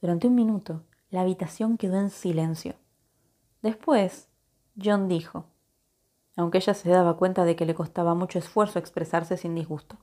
Durante 0.00 0.28
un 0.28 0.34
minuto, 0.34 0.82
la 1.12 1.20
habitación 1.20 1.76
quedó 1.76 2.00
en 2.00 2.10
silencio. 2.10 2.74
Después, 3.60 4.28
John 4.82 5.08
dijo, 5.08 5.44
aunque 6.36 6.56
ella 6.58 6.72
se 6.72 6.88
daba 6.88 7.18
cuenta 7.18 7.44
de 7.44 7.54
que 7.54 7.66
le 7.66 7.74
costaba 7.74 8.14
mucho 8.14 8.38
esfuerzo 8.38 8.78
expresarse 8.78 9.36
sin 9.36 9.54
disgusto. 9.54 9.98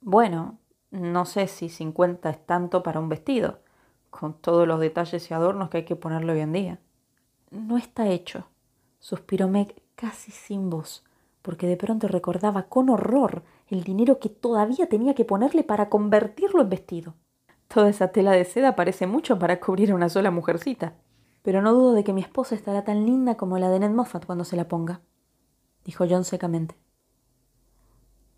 Bueno, 0.00 0.58
no 0.92 1.26
sé 1.26 1.48
si 1.48 1.68
50 1.68 2.30
es 2.30 2.46
tanto 2.46 2.84
para 2.84 3.00
un 3.00 3.08
vestido, 3.08 3.58
con 4.10 4.34
todos 4.34 4.66
los 4.68 4.78
detalles 4.78 5.28
y 5.28 5.34
adornos 5.34 5.70
que 5.70 5.78
hay 5.78 5.84
que 5.84 5.96
ponerle 5.96 6.34
hoy 6.34 6.40
en 6.40 6.52
día. 6.52 6.78
No 7.50 7.76
está 7.76 8.08
hecho, 8.08 8.46
suspiró 9.00 9.48
Meg 9.48 9.74
casi 9.96 10.30
sin 10.30 10.70
voz, 10.70 11.02
porque 11.42 11.66
de 11.66 11.76
pronto 11.76 12.06
recordaba 12.06 12.68
con 12.68 12.90
horror 12.90 13.42
el 13.66 13.82
dinero 13.82 14.20
que 14.20 14.28
todavía 14.28 14.86
tenía 14.88 15.14
que 15.14 15.24
ponerle 15.24 15.64
para 15.64 15.88
convertirlo 15.88 16.62
en 16.62 16.68
vestido. 16.68 17.14
Toda 17.72 17.88
esa 17.88 18.08
tela 18.08 18.32
de 18.32 18.44
seda 18.44 18.76
parece 18.76 19.06
mucho 19.06 19.38
para 19.38 19.60
cubrir 19.60 19.92
a 19.92 19.94
una 19.94 20.08
sola 20.08 20.30
mujercita. 20.30 20.94
Pero 21.42 21.62
no 21.62 21.72
dudo 21.72 21.92
de 21.92 22.04
que 22.04 22.12
mi 22.12 22.20
esposa 22.20 22.54
estará 22.54 22.84
tan 22.84 23.06
linda 23.06 23.36
como 23.36 23.58
la 23.58 23.70
de 23.70 23.80
Ned 23.80 23.90
Moffat 23.90 24.26
cuando 24.26 24.44
se 24.44 24.56
la 24.56 24.68
ponga, 24.68 25.00
dijo 25.84 26.04
John 26.08 26.24
secamente. 26.24 26.76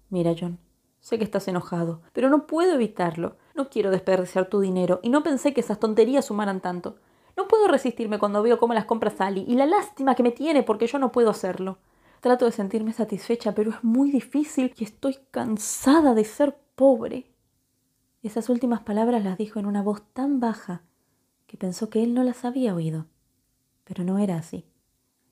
Mira, 0.08 0.34
John, 0.38 0.58
Sé 1.04 1.18
que 1.18 1.24
estás 1.24 1.46
enojado, 1.48 2.00
pero 2.14 2.30
no 2.30 2.46
puedo 2.46 2.72
evitarlo. 2.72 3.36
No 3.54 3.68
quiero 3.68 3.90
desperdiciar 3.90 4.46
tu 4.46 4.60
dinero 4.60 5.00
y 5.02 5.10
no 5.10 5.22
pensé 5.22 5.52
que 5.52 5.60
esas 5.60 5.78
tonterías 5.78 6.24
sumaran 6.24 6.62
tanto. 6.62 6.96
No 7.36 7.46
puedo 7.46 7.68
resistirme 7.68 8.18
cuando 8.18 8.42
veo 8.42 8.58
cómo 8.58 8.72
las 8.72 8.86
compra 8.86 9.10
Sally 9.10 9.44
y 9.46 9.54
la 9.54 9.66
lástima 9.66 10.14
que 10.14 10.22
me 10.22 10.30
tiene 10.30 10.62
porque 10.62 10.86
yo 10.86 10.98
no 10.98 11.12
puedo 11.12 11.28
hacerlo. 11.28 11.76
Trato 12.22 12.46
de 12.46 12.52
sentirme 12.52 12.94
satisfecha, 12.94 13.54
pero 13.54 13.72
es 13.72 13.84
muy 13.84 14.10
difícil 14.12 14.72
y 14.78 14.84
estoy 14.84 15.18
cansada 15.30 16.14
de 16.14 16.24
ser 16.24 16.56
pobre. 16.74 17.33
Esas 18.24 18.48
últimas 18.48 18.80
palabras 18.80 19.22
las 19.22 19.36
dijo 19.36 19.58
en 19.58 19.66
una 19.66 19.82
voz 19.82 20.02
tan 20.14 20.40
baja 20.40 20.80
que 21.46 21.58
pensó 21.58 21.90
que 21.90 22.02
él 22.02 22.14
no 22.14 22.24
las 22.24 22.46
había 22.46 22.74
oído. 22.74 23.04
Pero 23.84 24.02
no 24.02 24.18
era 24.18 24.36
así. 24.36 24.64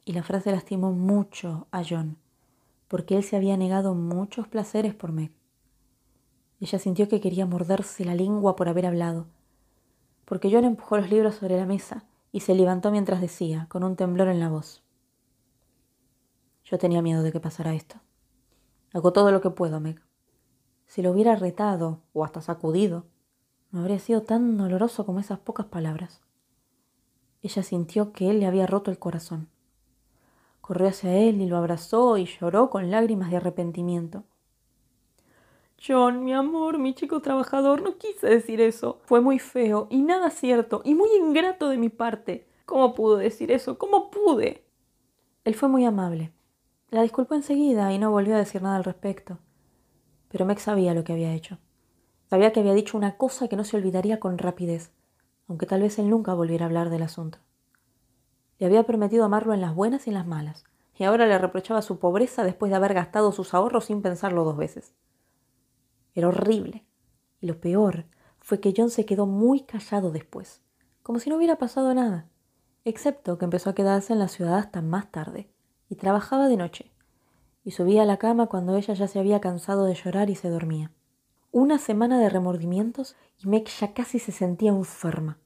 Y 0.04 0.12
la 0.12 0.22
frase 0.22 0.52
lastimó 0.52 0.92
mucho 0.92 1.68
a 1.70 1.82
John, 1.88 2.18
porque 2.88 3.16
él 3.16 3.24
se 3.24 3.34
había 3.34 3.56
negado 3.56 3.94
muchos 3.94 4.46
placeres 4.46 4.94
por 4.94 5.10
Meg. 5.10 5.32
Ella 6.60 6.78
sintió 6.78 7.08
que 7.08 7.22
quería 7.22 7.46
morderse 7.46 8.04
la 8.04 8.14
lengua 8.14 8.56
por 8.56 8.68
haber 8.68 8.84
hablado, 8.84 9.26
porque 10.26 10.50
John 10.52 10.64
empujó 10.64 10.98
los 10.98 11.08
libros 11.08 11.36
sobre 11.36 11.56
la 11.56 11.64
mesa 11.64 12.04
y 12.30 12.40
se 12.40 12.54
levantó 12.54 12.90
mientras 12.90 13.22
decía, 13.22 13.68
con 13.70 13.84
un 13.84 13.96
temblor 13.96 14.28
en 14.28 14.38
la 14.38 14.50
voz. 14.50 14.82
Yo 16.66 16.76
tenía 16.76 17.00
miedo 17.00 17.22
de 17.22 17.32
que 17.32 17.40
pasara 17.40 17.72
esto. 17.72 17.96
Hago 18.92 19.14
todo 19.14 19.32
lo 19.32 19.40
que 19.40 19.48
puedo, 19.48 19.80
Meg. 19.80 20.02
Si 20.92 21.00
lo 21.00 21.10
hubiera 21.10 21.36
retado 21.36 22.00
o 22.12 22.22
hasta 22.22 22.42
sacudido, 22.42 23.06
no 23.70 23.80
habría 23.80 23.98
sido 23.98 24.24
tan 24.24 24.58
doloroso 24.58 25.06
como 25.06 25.20
esas 25.20 25.38
pocas 25.38 25.64
palabras. 25.64 26.20
Ella 27.40 27.62
sintió 27.62 28.12
que 28.12 28.28
él 28.28 28.40
le 28.40 28.46
había 28.46 28.66
roto 28.66 28.90
el 28.90 28.98
corazón. 28.98 29.48
Corrió 30.60 30.88
hacia 30.88 31.16
él 31.16 31.40
y 31.40 31.46
lo 31.46 31.56
abrazó 31.56 32.18
y 32.18 32.26
lloró 32.26 32.68
con 32.68 32.90
lágrimas 32.90 33.30
de 33.30 33.38
arrepentimiento. 33.38 34.24
John, 35.82 36.24
mi 36.24 36.34
amor, 36.34 36.76
mi 36.78 36.92
chico 36.92 37.22
trabajador, 37.22 37.80
no 37.80 37.96
quise 37.96 38.26
decir 38.26 38.60
eso. 38.60 39.00
Fue 39.06 39.22
muy 39.22 39.38
feo 39.38 39.86
y 39.88 40.02
nada 40.02 40.28
cierto 40.28 40.82
y 40.84 40.94
muy 40.94 41.08
ingrato 41.16 41.70
de 41.70 41.78
mi 41.78 41.88
parte. 41.88 42.46
¿Cómo 42.66 42.94
pudo 42.94 43.16
decir 43.16 43.50
eso? 43.50 43.78
¿Cómo 43.78 44.10
pude? 44.10 44.62
Él 45.44 45.54
fue 45.54 45.70
muy 45.70 45.86
amable. 45.86 46.32
La 46.90 47.00
disculpó 47.00 47.34
enseguida 47.34 47.94
y 47.94 47.98
no 47.98 48.10
volvió 48.10 48.34
a 48.34 48.40
decir 48.40 48.60
nada 48.60 48.76
al 48.76 48.84
respecto. 48.84 49.38
Pero 50.32 50.46
Meg 50.46 50.58
sabía 50.58 50.94
lo 50.94 51.04
que 51.04 51.12
había 51.12 51.34
hecho. 51.34 51.58
Sabía 52.28 52.52
que 52.52 52.60
había 52.60 52.72
dicho 52.72 52.96
una 52.96 53.18
cosa 53.18 53.48
que 53.48 53.56
no 53.56 53.64
se 53.64 53.76
olvidaría 53.76 54.18
con 54.18 54.38
rapidez, 54.38 54.90
aunque 55.46 55.66
tal 55.66 55.82
vez 55.82 55.98
él 55.98 56.08
nunca 56.08 56.32
volviera 56.32 56.64
a 56.64 56.68
hablar 56.68 56.88
del 56.88 57.02
asunto. 57.02 57.38
Le 58.58 58.64
había 58.66 58.84
prometido 58.84 59.24
amarlo 59.24 59.52
en 59.52 59.60
las 59.60 59.74
buenas 59.74 60.06
y 60.06 60.10
en 60.10 60.14
las 60.14 60.26
malas, 60.26 60.64
y 60.96 61.04
ahora 61.04 61.26
le 61.26 61.36
reprochaba 61.36 61.82
su 61.82 61.98
pobreza 61.98 62.44
después 62.44 62.70
de 62.70 62.76
haber 62.76 62.94
gastado 62.94 63.32
sus 63.32 63.52
ahorros 63.52 63.84
sin 63.84 64.00
pensarlo 64.00 64.44
dos 64.44 64.56
veces. 64.56 64.94
Era 66.14 66.28
horrible. 66.28 66.86
Y 67.40 67.46
lo 67.46 67.60
peor 67.60 68.06
fue 68.40 68.60
que 68.60 68.72
John 68.74 68.88
se 68.88 69.04
quedó 69.04 69.26
muy 69.26 69.60
callado 69.60 70.10
después, 70.10 70.62
como 71.02 71.18
si 71.18 71.28
no 71.28 71.36
hubiera 71.36 71.56
pasado 71.56 71.92
nada, 71.92 72.28
excepto 72.84 73.36
que 73.36 73.44
empezó 73.44 73.70
a 73.70 73.74
quedarse 73.74 74.12
en 74.12 74.20
la 74.20 74.28
ciudad 74.28 74.54
hasta 74.54 74.80
más 74.80 75.10
tarde, 75.10 75.50
y 75.88 75.96
trabajaba 75.96 76.48
de 76.48 76.56
noche, 76.56 76.91
y 77.64 77.72
subía 77.72 78.02
a 78.02 78.06
la 78.06 78.16
cama 78.16 78.46
cuando 78.46 78.76
ella 78.76 78.94
ya 78.94 79.08
se 79.08 79.18
había 79.18 79.40
cansado 79.40 79.84
de 79.84 79.94
llorar 79.94 80.30
y 80.30 80.34
se 80.34 80.48
dormía. 80.48 80.90
Una 81.50 81.78
semana 81.78 82.18
de 82.18 82.28
remordimientos 82.28 83.16
y 83.38 83.48
Meg 83.48 83.66
ya 83.66 83.92
casi 83.92 84.18
se 84.18 84.32
sentía 84.32 84.70
enferma. 84.70 85.38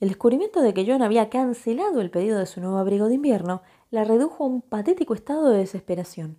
El 0.00 0.08
descubrimiento 0.08 0.60
de 0.60 0.74
que 0.74 0.84
John 0.86 1.02
había 1.02 1.30
cancelado 1.30 2.00
el 2.00 2.10
pedido 2.10 2.38
de 2.38 2.46
su 2.46 2.60
nuevo 2.60 2.78
abrigo 2.78 3.08
de 3.08 3.14
invierno 3.14 3.62
la 3.90 4.04
redujo 4.04 4.44
a 4.44 4.48
un 4.48 4.60
patético 4.60 5.14
estado 5.14 5.48
de 5.48 5.58
desesperación. 5.58 6.38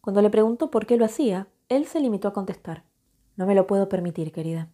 Cuando 0.00 0.22
le 0.22 0.30
preguntó 0.30 0.70
por 0.70 0.86
qué 0.86 0.96
lo 0.96 1.04
hacía, 1.04 1.48
él 1.68 1.86
se 1.86 2.00
limitó 2.00 2.28
a 2.28 2.32
contestar. 2.32 2.84
No 3.36 3.46
me 3.46 3.54
lo 3.54 3.66
puedo 3.66 3.88
permitir, 3.88 4.32
querida. 4.32 4.68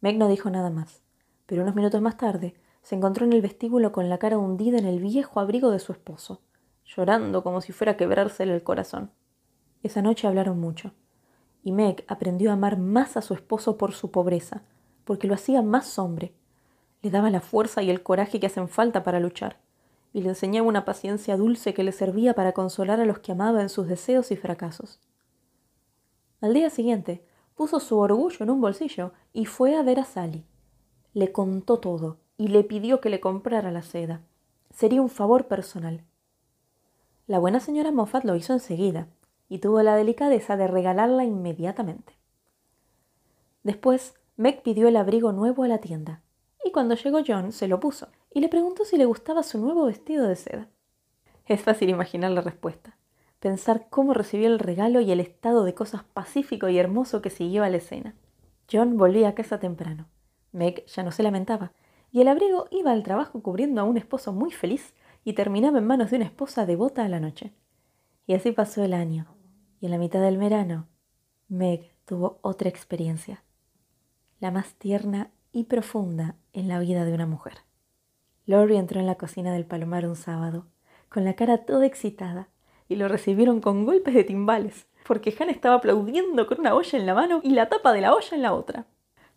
Meg 0.00 0.16
no 0.18 0.28
dijo 0.28 0.50
nada 0.50 0.70
más, 0.70 1.02
pero 1.46 1.62
unos 1.62 1.74
minutos 1.74 2.00
más 2.00 2.16
tarde 2.16 2.54
se 2.82 2.94
encontró 2.94 3.26
en 3.26 3.32
el 3.32 3.42
vestíbulo 3.42 3.92
con 3.92 4.08
la 4.08 4.18
cara 4.18 4.38
hundida 4.38 4.78
en 4.78 4.86
el 4.86 5.00
viejo 5.00 5.40
abrigo 5.40 5.70
de 5.70 5.78
su 5.78 5.92
esposo, 5.92 6.40
llorando 6.88 7.42
como 7.42 7.60
si 7.60 7.72
fuera 7.72 7.92
a 7.92 7.96
quebrársele 7.96 8.54
el 8.54 8.62
corazón. 8.62 9.10
Esa 9.82 10.02
noche 10.02 10.26
hablaron 10.26 10.58
mucho, 10.58 10.92
y 11.62 11.72
Meg 11.72 12.04
aprendió 12.08 12.50
a 12.50 12.54
amar 12.54 12.78
más 12.78 13.16
a 13.16 13.22
su 13.22 13.34
esposo 13.34 13.76
por 13.76 13.92
su 13.92 14.10
pobreza, 14.10 14.62
porque 15.04 15.28
lo 15.28 15.34
hacía 15.34 15.62
más 15.62 15.98
hombre. 15.98 16.32
Le 17.02 17.10
daba 17.10 17.30
la 17.30 17.40
fuerza 17.40 17.82
y 17.82 17.90
el 17.90 18.02
coraje 18.02 18.40
que 18.40 18.46
hacen 18.46 18.68
falta 18.68 19.04
para 19.04 19.20
luchar, 19.20 19.58
y 20.12 20.22
le 20.22 20.30
enseñaba 20.30 20.66
una 20.66 20.84
paciencia 20.84 21.36
dulce 21.36 21.74
que 21.74 21.84
le 21.84 21.92
servía 21.92 22.34
para 22.34 22.52
consolar 22.52 23.00
a 23.00 23.04
los 23.04 23.18
que 23.20 23.32
amaba 23.32 23.62
en 23.62 23.68
sus 23.68 23.86
deseos 23.86 24.30
y 24.30 24.36
fracasos. 24.36 25.00
Al 26.40 26.54
día 26.54 26.70
siguiente, 26.70 27.24
puso 27.54 27.80
su 27.80 27.98
orgullo 27.98 28.38
en 28.40 28.50
un 28.50 28.60
bolsillo 28.60 29.12
y 29.32 29.44
fue 29.44 29.76
a 29.76 29.82
ver 29.82 30.00
a 30.00 30.04
Sally. 30.04 30.44
Le 31.12 31.32
contó 31.32 31.78
todo 31.78 32.18
y 32.36 32.48
le 32.48 32.62
pidió 32.64 33.00
que 33.00 33.10
le 33.10 33.20
comprara 33.20 33.72
la 33.72 33.82
seda. 33.82 34.22
Sería 34.70 35.02
un 35.02 35.08
favor 35.08 35.48
personal. 35.48 36.04
La 37.28 37.38
buena 37.38 37.60
señora 37.60 37.92
Moffat 37.92 38.24
lo 38.24 38.36
hizo 38.36 38.54
enseguida 38.54 39.06
y 39.50 39.58
tuvo 39.58 39.82
la 39.82 39.96
delicadeza 39.96 40.56
de 40.56 40.66
regalarla 40.66 41.24
inmediatamente. 41.24 42.14
Después, 43.62 44.14
Meg 44.38 44.62
pidió 44.62 44.88
el 44.88 44.96
abrigo 44.96 45.30
nuevo 45.32 45.62
a 45.62 45.68
la 45.68 45.76
tienda, 45.76 46.22
y 46.64 46.72
cuando 46.72 46.94
llegó 46.94 47.18
John 47.26 47.52
se 47.52 47.68
lo 47.68 47.80
puso 47.80 48.08
y 48.32 48.40
le 48.40 48.48
preguntó 48.48 48.86
si 48.86 48.96
le 48.96 49.04
gustaba 49.04 49.42
su 49.42 49.58
nuevo 49.58 49.84
vestido 49.84 50.26
de 50.26 50.36
seda. 50.36 50.68
Es 51.44 51.60
fácil 51.60 51.90
imaginar 51.90 52.30
la 52.30 52.40
respuesta, 52.40 52.96
pensar 53.40 53.88
cómo 53.90 54.14
recibió 54.14 54.46
el 54.46 54.58
regalo 54.58 55.02
y 55.02 55.12
el 55.12 55.20
estado 55.20 55.64
de 55.64 55.74
cosas 55.74 56.04
pacífico 56.04 56.70
y 56.70 56.78
hermoso 56.78 57.20
que 57.20 57.28
siguió 57.28 57.62
a 57.62 57.68
la 57.68 57.76
escena. 57.76 58.14
John 58.72 58.96
volvía 58.96 59.28
a 59.28 59.34
casa 59.34 59.60
temprano. 59.60 60.08
Meg 60.52 60.86
ya 60.86 61.02
no 61.02 61.12
se 61.12 61.22
lamentaba, 61.22 61.72
y 62.10 62.22
el 62.22 62.28
abrigo 62.28 62.68
iba 62.70 62.90
al 62.90 63.02
trabajo 63.02 63.42
cubriendo 63.42 63.82
a 63.82 63.84
un 63.84 63.98
esposo 63.98 64.32
muy 64.32 64.50
feliz 64.50 64.94
y 65.28 65.34
terminaba 65.34 65.76
en 65.76 65.86
manos 65.86 66.08
de 66.08 66.16
una 66.16 66.24
esposa 66.24 66.64
devota 66.64 67.04
a 67.04 67.08
la 67.10 67.20
noche. 67.20 67.52
Y 68.26 68.32
así 68.32 68.50
pasó 68.50 68.82
el 68.82 68.94
año, 68.94 69.26
y 69.78 69.84
en 69.84 69.90
la 69.90 69.98
mitad 69.98 70.22
del 70.22 70.38
verano, 70.38 70.88
Meg 71.48 71.94
tuvo 72.06 72.38
otra 72.40 72.70
experiencia, 72.70 73.44
la 74.40 74.50
más 74.50 74.72
tierna 74.76 75.30
y 75.52 75.64
profunda 75.64 76.36
en 76.54 76.66
la 76.66 76.78
vida 76.78 77.04
de 77.04 77.12
una 77.12 77.26
mujer. 77.26 77.58
Lori 78.46 78.78
entró 78.78 79.00
en 79.00 79.06
la 79.06 79.16
cocina 79.16 79.52
del 79.52 79.66
Palomar 79.66 80.06
un 80.06 80.16
sábado, 80.16 80.64
con 81.10 81.24
la 81.24 81.34
cara 81.34 81.66
toda 81.66 81.84
excitada, 81.84 82.48
y 82.88 82.96
lo 82.96 83.06
recibieron 83.06 83.60
con 83.60 83.84
golpes 83.84 84.14
de 84.14 84.24
timbales, 84.24 84.86
porque 85.06 85.36
Han 85.38 85.50
estaba 85.50 85.74
aplaudiendo 85.74 86.46
con 86.46 86.60
una 86.60 86.74
olla 86.74 86.98
en 86.98 87.04
la 87.04 87.12
mano 87.12 87.40
y 87.44 87.50
la 87.50 87.68
tapa 87.68 87.92
de 87.92 88.00
la 88.00 88.14
olla 88.14 88.34
en 88.34 88.40
la 88.40 88.54
otra. 88.54 88.86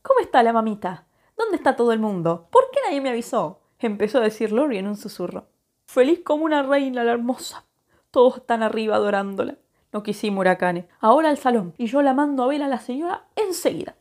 ¿Cómo 0.01 0.21
está 0.21 0.41
la 0.41 0.53
mamita? 0.53 1.07
¿Dónde 1.35 1.57
está 1.57 1.75
todo 1.75 1.91
el 1.91 1.99
mundo? 1.99 2.47
¿Por 2.49 2.71
qué 2.71 2.79
nadie 2.85 3.01
me 3.01 3.09
avisó? 3.09 3.59
empezó 3.77 4.19
a 4.19 4.21
decir 4.21 4.53
Lori 4.53 4.77
en 4.77 4.87
un 4.87 4.95
susurro. 4.95 5.51
Feliz 5.93 6.21
como 6.23 6.45
una 6.45 6.63
reina 6.63 7.03
la 7.03 7.11
hermosa. 7.11 7.65
Todos 8.11 8.37
están 8.37 8.63
arriba 8.63 8.95
adorándola. 8.95 9.57
No 9.91 10.03
quisimos 10.03 10.39
huracanes. 10.39 10.85
Ahora 11.01 11.29
al 11.29 11.37
salón. 11.37 11.73
Y 11.77 11.87
yo 11.87 12.01
la 12.01 12.13
mando 12.13 12.43
a 12.43 12.47
ver 12.47 12.63
a 12.63 12.69
la 12.69 12.79
señora 12.79 13.25
enseguida. 13.35 13.97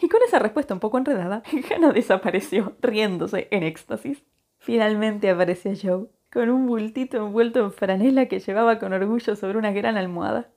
Y 0.00 0.08
con 0.08 0.20
esa 0.24 0.38
respuesta 0.38 0.72
un 0.72 0.78
poco 0.78 0.98
enredada, 0.98 1.42
Hannah 1.68 1.90
desapareció, 1.90 2.76
riéndose 2.80 3.48
en 3.50 3.64
éxtasis. 3.64 4.22
Finalmente 4.58 5.30
apareció 5.30 5.72
Joe, 5.82 6.06
con 6.32 6.48
un 6.48 6.68
bultito 6.68 7.16
envuelto 7.16 7.58
en 7.58 7.72
franela 7.72 8.26
que 8.26 8.38
llevaba 8.38 8.78
con 8.78 8.92
orgullo 8.92 9.34
sobre 9.34 9.58
una 9.58 9.72
gran 9.72 9.96
almohada. 9.96 10.48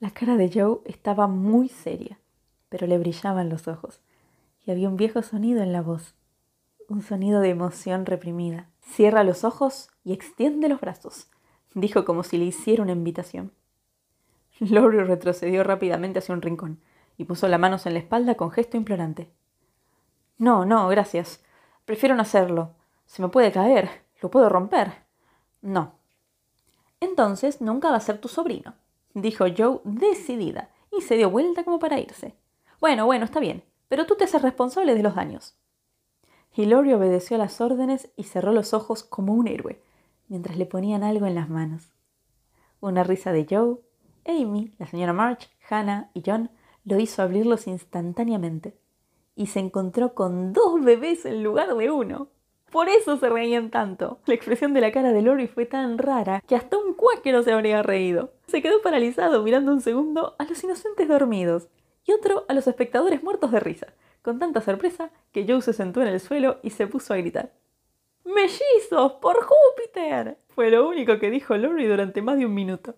La 0.00 0.10
cara 0.12 0.38
de 0.38 0.50
Joe 0.50 0.78
estaba 0.86 1.26
muy 1.26 1.68
seria, 1.68 2.18
pero 2.70 2.86
le 2.86 2.96
brillaban 2.96 3.50
los 3.50 3.68
ojos, 3.68 4.00
y 4.64 4.70
había 4.70 4.88
un 4.88 4.96
viejo 4.96 5.20
sonido 5.20 5.62
en 5.62 5.74
la 5.74 5.82
voz, 5.82 6.14
un 6.88 7.02
sonido 7.02 7.40
de 7.40 7.50
emoción 7.50 8.06
reprimida. 8.06 8.68
Cierra 8.80 9.22
los 9.22 9.44
ojos 9.44 9.90
y 10.04 10.12
extiende 10.12 10.68
los 10.68 10.80
brazos, 10.80 11.30
dijo 11.74 12.04
como 12.04 12.22
si 12.22 12.38
le 12.38 12.46
hiciera 12.46 12.82
una 12.82 12.92
invitación. 12.92 13.52
Lori 14.58 14.98
retrocedió 15.00 15.62
rápidamente 15.62 16.18
hacia 16.18 16.34
un 16.34 16.42
rincón 16.42 16.80
y 17.18 17.24
puso 17.24 17.46
las 17.46 17.60
manos 17.60 17.84
en 17.86 17.92
la 17.92 17.98
espalda 17.98 18.36
con 18.36 18.50
gesto 18.50 18.76
implorante. 18.76 19.30
No, 20.38 20.64
no, 20.64 20.88
gracias. 20.88 21.44
Prefiero 21.84 22.14
no 22.14 22.22
hacerlo. 22.22 22.74
Se 23.06 23.20
me 23.20 23.28
puede 23.28 23.52
caer. 23.52 23.90
Lo 24.22 24.30
puedo 24.30 24.48
romper. 24.48 25.04
No. 25.60 25.98
Entonces 27.00 27.60
nunca 27.60 27.90
va 27.90 27.96
a 27.96 28.00
ser 28.00 28.18
tu 28.20 28.28
sobrino, 28.28 28.74
dijo 29.14 29.44
Joe 29.56 29.80
decidida, 29.84 30.70
y 30.96 31.02
se 31.02 31.16
dio 31.16 31.30
vuelta 31.30 31.64
como 31.64 31.78
para 31.78 32.00
irse. 32.00 32.34
Bueno, 32.80 33.06
bueno, 33.06 33.24
está 33.24 33.40
bien, 33.40 33.62
pero 33.88 34.06
tú 34.06 34.16
te 34.16 34.24
haces 34.24 34.42
responsable 34.42 34.94
de 34.94 35.02
los 35.02 35.14
daños. 35.14 35.56
Hilorio 36.58 36.96
obedeció 36.96 37.36
a 37.36 37.38
las 37.38 37.60
órdenes 37.60 38.10
y 38.16 38.24
cerró 38.24 38.50
los 38.50 38.74
ojos 38.74 39.04
como 39.04 39.32
un 39.32 39.46
héroe, 39.46 39.80
mientras 40.26 40.56
le 40.56 40.66
ponían 40.66 41.04
algo 41.04 41.24
en 41.26 41.36
las 41.36 41.48
manos. 41.48 41.92
Una 42.80 43.04
risa 43.04 43.30
de 43.30 43.46
Joe, 43.48 43.76
Amy, 44.26 44.72
la 44.76 44.88
señora 44.88 45.12
March, 45.12 45.48
Hannah 45.70 46.10
y 46.14 46.22
John 46.26 46.50
lo 46.84 46.98
hizo 46.98 47.22
abrirlos 47.22 47.68
instantáneamente, 47.68 48.76
y 49.36 49.46
se 49.46 49.60
encontró 49.60 50.14
con 50.14 50.52
dos 50.52 50.82
bebés 50.82 51.26
en 51.26 51.44
lugar 51.44 51.76
de 51.76 51.92
uno. 51.92 52.26
Por 52.72 52.88
eso 52.88 53.16
se 53.18 53.28
reían 53.28 53.70
tanto. 53.70 54.18
La 54.26 54.34
expresión 54.34 54.74
de 54.74 54.80
la 54.80 54.90
cara 54.90 55.12
de 55.12 55.22
Lori 55.22 55.46
fue 55.46 55.64
tan 55.64 55.96
rara 55.96 56.42
que 56.44 56.56
hasta 56.56 56.76
un 56.76 56.94
cuáquero 56.94 57.44
se 57.44 57.52
habría 57.52 57.84
reído. 57.84 58.32
Se 58.48 58.62
quedó 58.62 58.82
paralizado 58.82 59.44
mirando 59.44 59.70
un 59.70 59.80
segundo 59.80 60.34
a 60.40 60.44
los 60.44 60.64
inocentes 60.64 61.06
dormidos 61.06 61.68
y 62.04 62.10
otro 62.10 62.46
a 62.48 62.52
los 62.52 62.66
espectadores 62.66 63.22
muertos 63.22 63.52
de 63.52 63.60
risa, 63.60 63.86
con 64.22 64.38
tanta 64.38 64.60
sorpresa 64.60 65.10
que 65.32 65.46
Joe 65.46 65.62
se 65.62 65.72
sentó 65.72 66.02
en 66.02 66.08
el 66.08 66.20
suelo 66.20 66.58
y 66.62 66.70
se 66.70 66.86
puso 66.86 67.14
a 67.14 67.16
gritar. 67.16 67.52
¡Mellizos! 68.24 69.12
¡Por 69.20 69.36
Júpiter! 69.42 70.36
Fue 70.48 70.70
lo 70.70 70.88
único 70.88 71.18
que 71.18 71.30
dijo 71.30 71.56
Lori 71.56 71.86
durante 71.86 72.20
más 72.20 72.36
de 72.36 72.46
un 72.46 72.54
minuto. 72.54 72.94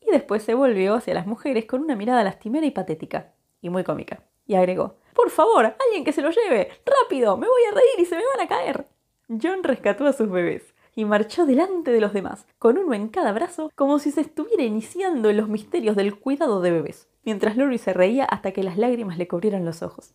Y 0.00 0.10
después 0.10 0.42
se 0.42 0.54
volvió 0.54 0.94
hacia 0.94 1.14
las 1.14 1.26
mujeres 1.26 1.64
con 1.64 1.80
una 1.80 1.96
mirada 1.96 2.22
lastimera 2.22 2.66
y 2.66 2.70
patética, 2.70 3.32
y 3.62 3.70
muy 3.70 3.82
cómica. 3.84 4.22
Y 4.46 4.54
agregó, 4.54 4.96
Por 5.14 5.30
favor, 5.30 5.74
alguien 5.86 6.04
que 6.04 6.12
se 6.12 6.20
lo 6.20 6.30
lleve. 6.30 6.68
Rápido, 6.84 7.36
me 7.38 7.46
voy 7.46 7.62
a 7.70 7.74
reír 7.74 7.98
y 7.98 8.04
se 8.04 8.16
me 8.16 8.22
van 8.36 8.44
a 8.44 8.48
caer. 8.48 8.86
John 9.28 9.62
rescató 9.62 10.06
a 10.06 10.12
sus 10.12 10.30
bebés 10.30 10.74
y 10.94 11.04
marchó 11.04 11.46
delante 11.46 11.90
de 11.90 12.00
los 12.00 12.12
demás, 12.12 12.46
con 12.58 12.78
uno 12.78 12.94
en 12.94 13.08
cada 13.08 13.32
brazo, 13.32 13.70
como 13.74 13.98
si 13.98 14.10
se 14.10 14.20
estuviera 14.20 14.62
iniciando 14.62 15.30
en 15.30 15.38
los 15.38 15.48
misterios 15.48 15.96
del 15.96 16.18
cuidado 16.18 16.60
de 16.60 16.70
bebés, 16.70 17.08
mientras 17.24 17.56
Lori 17.56 17.78
se 17.78 17.92
reía 17.92 18.24
hasta 18.24 18.52
que 18.52 18.62
las 18.62 18.78
lágrimas 18.78 19.18
le 19.18 19.26
cubrieron 19.26 19.64
los 19.64 19.82
ojos. 19.82 20.14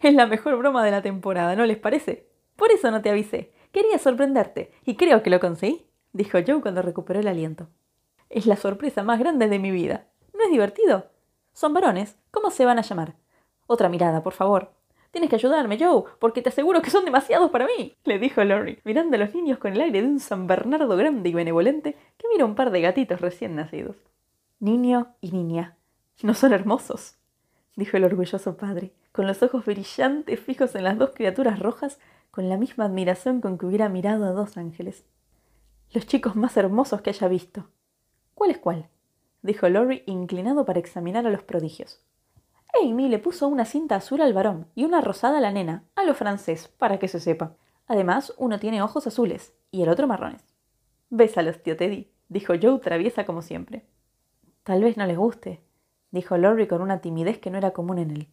Es 0.00 0.14
la 0.14 0.26
mejor 0.26 0.56
broma 0.56 0.84
de 0.84 0.92
la 0.92 1.02
temporada, 1.02 1.56
¿no 1.56 1.66
les 1.66 1.76
parece? 1.76 2.28
Por 2.54 2.70
eso 2.70 2.90
no 2.90 3.02
te 3.02 3.10
avisé. 3.10 3.52
Quería 3.72 3.98
sorprenderte, 3.98 4.72
y 4.84 4.94
creo 4.94 5.22
que 5.22 5.30
lo 5.30 5.40
conseguí, 5.40 5.86
dijo 6.12 6.38
Joe 6.46 6.60
cuando 6.60 6.82
recuperó 6.82 7.18
el 7.18 7.26
aliento. 7.26 7.68
Es 8.30 8.46
la 8.46 8.56
sorpresa 8.56 9.02
más 9.02 9.18
grande 9.18 9.48
de 9.48 9.58
mi 9.58 9.70
vida. 9.70 10.06
¿No 10.34 10.44
es 10.44 10.50
divertido? 10.50 11.06
Son 11.52 11.74
varones. 11.74 12.16
¿Cómo 12.30 12.50
se 12.50 12.64
van 12.64 12.78
a 12.78 12.82
llamar? 12.82 13.16
Otra 13.66 13.88
mirada, 13.88 14.22
por 14.22 14.34
favor. 14.34 14.70
Tienes 15.10 15.30
que 15.30 15.36
ayudarme, 15.36 15.78
Joe, 15.78 16.04
porque 16.20 16.42
te 16.42 16.50
aseguro 16.50 16.80
que 16.80 16.90
son 16.90 17.04
demasiados 17.04 17.50
para 17.50 17.66
mí, 17.66 17.96
le 18.04 18.18
dijo 18.18 18.44
Lori, 18.44 18.78
mirando 18.84 19.16
a 19.16 19.18
los 19.18 19.34
niños 19.34 19.58
con 19.58 19.72
el 19.72 19.80
aire 19.80 20.02
de 20.02 20.06
un 20.06 20.20
San 20.20 20.46
Bernardo 20.46 20.96
grande 20.96 21.30
y 21.30 21.34
benevolente 21.34 21.96
que 22.16 22.28
mira 22.30 22.44
un 22.44 22.54
par 22.54 22.70
de 22.70 22.82
gatitos 22.82 23.20
recién 23.20 23.56
nacidos. 23.56 23.96
Niño 24.60 25.14
y 25.20 25.32
niña. 25.32 25.76
¿No 26.22 26.34
son 26.34 26.52
hermosos? 26.52 27.16
dijo 27.74 27.96
el 27.96 28.04
orgulloso 28.04 28.56
padre, 28.56 28.92
con 29.18 29.26
los 29.26 29.42
ojos 29.42 29.64
brillantes 29.64 30.38
fijos 30.38 30.76
en 30.76 30.84
las 30.84 30.96
dos 30.96 31.10
criaturas 31.12 31.58
rojas, 31.58 31.98
con 32.30 32.48
la 32.48 32.56
misma 32.56 32.84
admiración 32.84 33.40
con 33.40 33.58
que 33.58 33.66
hubiera 33.66 33.88
mirado 33.88 34.24
a 34.26 34.30
dos 34.30 34.56
ángeles. 34.56 35.04
Los 35.90 36.06
chicos 36.06 36.36
más 36.36 36.56
hermosos 36.56 37.02
que 37.02 37.10
haya 37.10 37.26
visto. 37.26 37.68
¿Cuál 38.36 38.52
es 38.52 38.58
cuál? 38.58 38.88
dijo 39.42 39.68
Lori, 39.68 40.04
inclinado 40.06 40.64
para 40.64 40.78
examinar 40.78 41.26
a 41.26 41.30
los 41.30 41.42
prodigios. 41.42 42.00
Amy 42.80 43.08
le 43.08 43.18
puso 43.18 43.48
una 43.48 43.64
cinta 43.64 43.96
azul 43.96 44.20
al 44.20 44.34
varón 44.34 44.68
y 44.76 44.84
una 44.84 45.00
rosada 45.00 45.38
a 45.38 45.40
la 45.40 45.50
nena, 45.50 45.82
a 45.96 46.04
lo 46.04 46.14
francés, 46.14 46.68
para 46.68 47.00
que 47.00 47.08
se 47.08 47.18
sepa. 47.18 47.56
Además, 47.88 48.32
uno 48.38 48.60
tiene 48.60 48.82
ojos 48.82 49.08
azules 49.08 49.52
y 49.72 49.82
el 49.82 49.88
otro 49.88 50.06
marrones. 50.06 50.44
Bésalos, 51.10 51.60
tío 51.60 51.76
Teddy, 51.76 52.08
dijo 52.28 52.54
Joe 52.62 52.78
traviesa 52.78 53.26
como 53.26 53.42
siempre. 53.42 53.84
Tal 54.62 54.80
vez 54.84 54.96
no 54.96 55.04
les 55.06 55.18
guste, 55.18 55.60
dijo 56.12 56.36
Lori 56.38 56.68
con 56.68 56.82
una 56.82 57.00
timidez 57.00 57.40
que 57.40 57.50
no 57.50 57.58
era 57.58 57.72
común 57.72 57.98
en 57.98 58.12
él. 58.12 58.28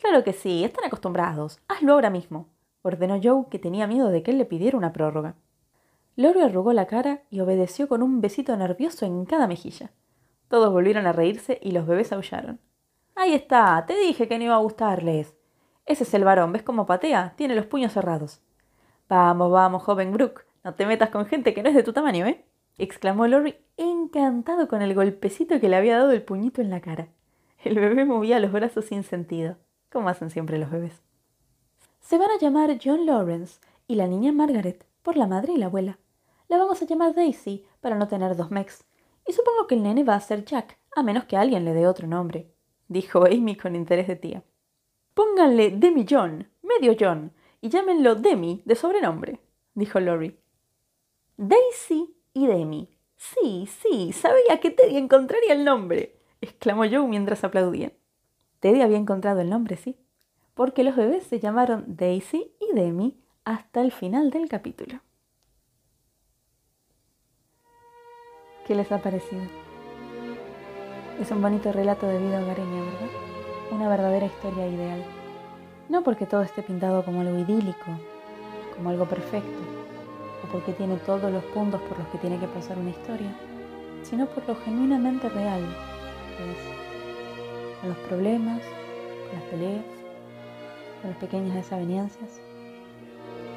Claro 0.00 0.22
que 0.22 0.32
sí, 0.32 0.64
están 0.64 0.84
acostumbrados. 0.84 1.60
Hazlo 1.66 1.94
ahora 1.94 2.10
mismo, 2.10 2.48
ordenó 2.82 3.18
Joe, 3.22 3.46
que 3.50 3.58
tenía 3.58 3.86
miedo 3.86 4.08
de 4.08 4.22
que 4.22 4.30
él 4.30 4.38
le 4.38 4.44
pidiera 4.44 4.78
una 4.78 4.92
prórroga. 4.92 5.34
Lori 6.16 6.40
arrugó 6.40 6.72
la 6.72 6.86
cara 6.86 7.22
y 7.30 7.40
obedeció 7.40 7.88
con 7.88 8.02
un 8.02 8.20
besito 8.20 8.56
nervioso 8.56 9.06
en 9.06 9.24
cada 9.24 9.46
mejilla. 9.46 9.90
Todos 10.48 10.72
volvieron 10.72 11.06
a 11.06 11.12
reírse 11.12 11.58
y 11.62 11.72
los 11.72 11.86
bebés 11.86 12.12
aullaron. 12.12 12.60
Ahí 13.14 13.34
está, 13.34 13.84
te 13.86 13.96
dije 13.96 14.28
que 14.28 14.38
no 14.38 14.44
iba 14.44 14.54
a 14.54 14.60
gustarles. 14.60 15.34
Ese 15.84 16.04
es 16.04 16.14
el 16.14 16.24
varón, 16.24 16.52
¿ves 16.52 16.62
cómo 16.62 16.86
patea? 16.86 17.34
Tiene 17.36 17.54
los 17.54 17.66
puños 17.66 17.92
cerrados. 17.92 18.40
Vamos, 19.08 19.50
vamos, 19.50 19.82
joven 19.82 20.12
Brooke, 20.12 20.46
no 20.62 20.74
te 20.74 20.86
metas 20.86 21.10
con 21.10 21.26
gente 21.26 21.54
que 21.54 21.62
no 21.62 21.68
es 21.68 21.74
de 21.74 21.82
tu 21.82 21.92
tamaño, 21.92 22.26
¿eh? 22.26 22.44
exclamó 22.78 23.26
Lori, 23.26 23.56
encantado 23.76 24.68
con 24.68 24.82
el 24.82 24.94
golpecito 24.94 25.60
que 25.60 25.68
le 25.68 25.76
había 25.76 25.98
dado 25.98 26.12
el 26.12 26.22
puñito 26.22 26.62
en 26.62 26.70
la 26.70 26.80
cara. 26.80 27.08
El 27.64 27.74
bebé 27.74 28.04
movía 28.04 28.38
los 28.38 28.52
brazos 28.52 28.84
sin 28.84 29.02
sentido 29.02 29.56
como 29.90 30.08
hacen 30.08 30.30
siempre 30.30 30.58
los 30.58 30.70
bebés. 30.70 31.02
Se 32.00 32.18
van 32.18 32.30
a 32.30 32.38
llamar 32.38 32.78
John 32.82 33.06
Lawrence 33.06 33.60
y 33.86 33.94
la 33.94 34.06
niña 34.06 34.32
Margaret, 34.32 34.86
por 35.02 35.16
la 35.16 35.26
madre 35.26 35.54
y 35.54 35.56
la 35.56 35.66
abuela. 35.66 35.98
La 36.48 36.56
vamos 36.58 36.80
a 36.80 36.86
llamar 36.86 37.14
Daisy, 37.14 37.66
para 37.80 37.96
no 37.96 38.08
tener 38.08 38.36
dos 38.36 38.50
Mex. 38.50 38.84
Y 39.26 39.32
supongo 39.32 39.66
que 39.66 39.74
el 39.74 39.82
nene 39.82 40.04
va 40.04 40.14
a 40.14 40.20
ser 40.20 40.44
Jack, 40.44 40.78
a 40.96 41.02
menos 41.02 41.24
que 41.24 41.36
alguien 41.36 41.64
le 41.64 41.74
dé 41.74 41.86
otro 41.86 42.06
nombre, 42.06 42.50
dijo 42.88 43.26
Amy 43.26 43.56
con 43.56 43.76
interés 43.76 44.08
de 44.08 44.16
tía. 44.16 44.42
Pónganle 45.14 45.70
Demi 45.70 46.06
John, 46.08 46.48
medio 46.62 46.96
John, 46.98 47.32
y 47.60 47.68
llámenlo 47.68 48.14
Demi 48.14 48.62
de 48.64 48.74
sobrenombre, 48.74 49.40
dijo 49.74 50.00
Lori. 50.00 50.38
Daisy 51.36 52.16
y 52.32 52.46
Demi. 52.46 52.88
Sí, 53.16 53.68
sí, 53.82 54.12
sabía 54.12 54.60
que 54.60 54.70
Teddy 54.70 54.96
encontraría 54.96 55.52
el 55.52 55.64
nombre, 55.64 56.20
exclamó 56.40 56.84
Joe 56.88 57.06
mientras 57.06 57.44
aplaudían. 57.44 57.92
Teddy 58.60 58.82
había 58.82 58.98
encontrado 58.98 59.40
el 59.40 59.50
nombre, 59.50 59.76
sí. 59.76 59.96
porque 60.54 60.82
los 60.82 60.96
bebés 60.96 61.24
se 61.24 61.38
llamaron 61.38 61.84
Daisy 61.86 62.52
y 62.60 62.74
Demi 62.74 63.16
hasta 63.44 63.80
el 63.80 63.92
final 63.92 64.30
del 64.30 64.48
capítulo. 64.48 65.00
¿Qué 68.66 68.74
les 68.74 68.90
ha 68.90 68.98
parecido? 68.98 69.42
Es 71.20 71.30
un 71.30 71.40
bonito 71.40 71.72
relato 71.72 72.06
de 72.06 72.18
vida 72.18 72.42
hogareña, 72.42 72.80
¿verdad? 72.80 73.08
Una 73.70 73.88
verdadera 73.88 74.26
historia 74.26 74.66
ideal. 74.66 75.04
No 75.88 76.02
porque 76.02 76.26
todo 76.26 76.42
esté 76.42 76.62
pintado 76.62 77.04
como 77.04 77.20
algo 77.20 77.38
idílico, 77.38 77.86
como 78.76 78.90
algo 78.90 79.06
perfecto, 79.06 79.58
o 80.44 80.52
porque 80.52 80.72
tiene 80.72 80.96
todos 80.96 81.32
los 81.32 81.44
puntos 81.44 81.80
por 81.82 81.98
los 81.98 82.08
que 82.08 82.18
tiene 82.18 82.38
que 82.38 82.48
pasar 82.48 82.78
una 82.78 82.90
historia, 82.90 83.32
sino 84.02 84.26
por 84.26 84.46
lo 84.48 84.56
genuinamente 84.56 85.28
real 85.28 85.62
que 86.36 86.50
es, 86.50 86.87
con 87.80 87.90
los 87.90 87.98
problemas, 87.98 88.62
con 89.28 89.38
las 89.38 89.48
peleas, 89.50 89.84
con 91.00 91.10
las 91.10 91.18
pequeñas 91.18 91.54
desavenencias. 91.54 92.40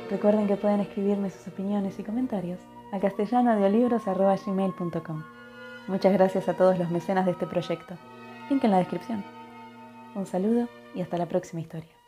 Recuerden 0.10 0.48
que 0.48 0.58
pueden 0.58 0.82
escribirme 0.82 1.30
sus 1.30 1.48
opiniones 1.48 1.98
y 2.00 2.04
comentarios 2.04 2.60
a 2.92 3.00
castellanoaudiolibros.com. 3.00 5.24
Muchas 5.88 6.14
gracias 6.14 6.50
a 6.50 6.54
todos 6.54 6.78
los 6.78 6.92
mecenas 6.92 7.26
de 7.26 7.32
este 7.32 7.48
proyecto. 7.48 7.96
Link 8.50 8.64
en 8.64 8.72
la 8.72 8.80
descripción. 8.80 9.24
Un 10.16 10.26
saludo 10.26 10.68
y 10.94 11.02
hasta 11.02 11.18
la 11.18 11.28
próxima 11.28 11.62
historia. 11.62 12.01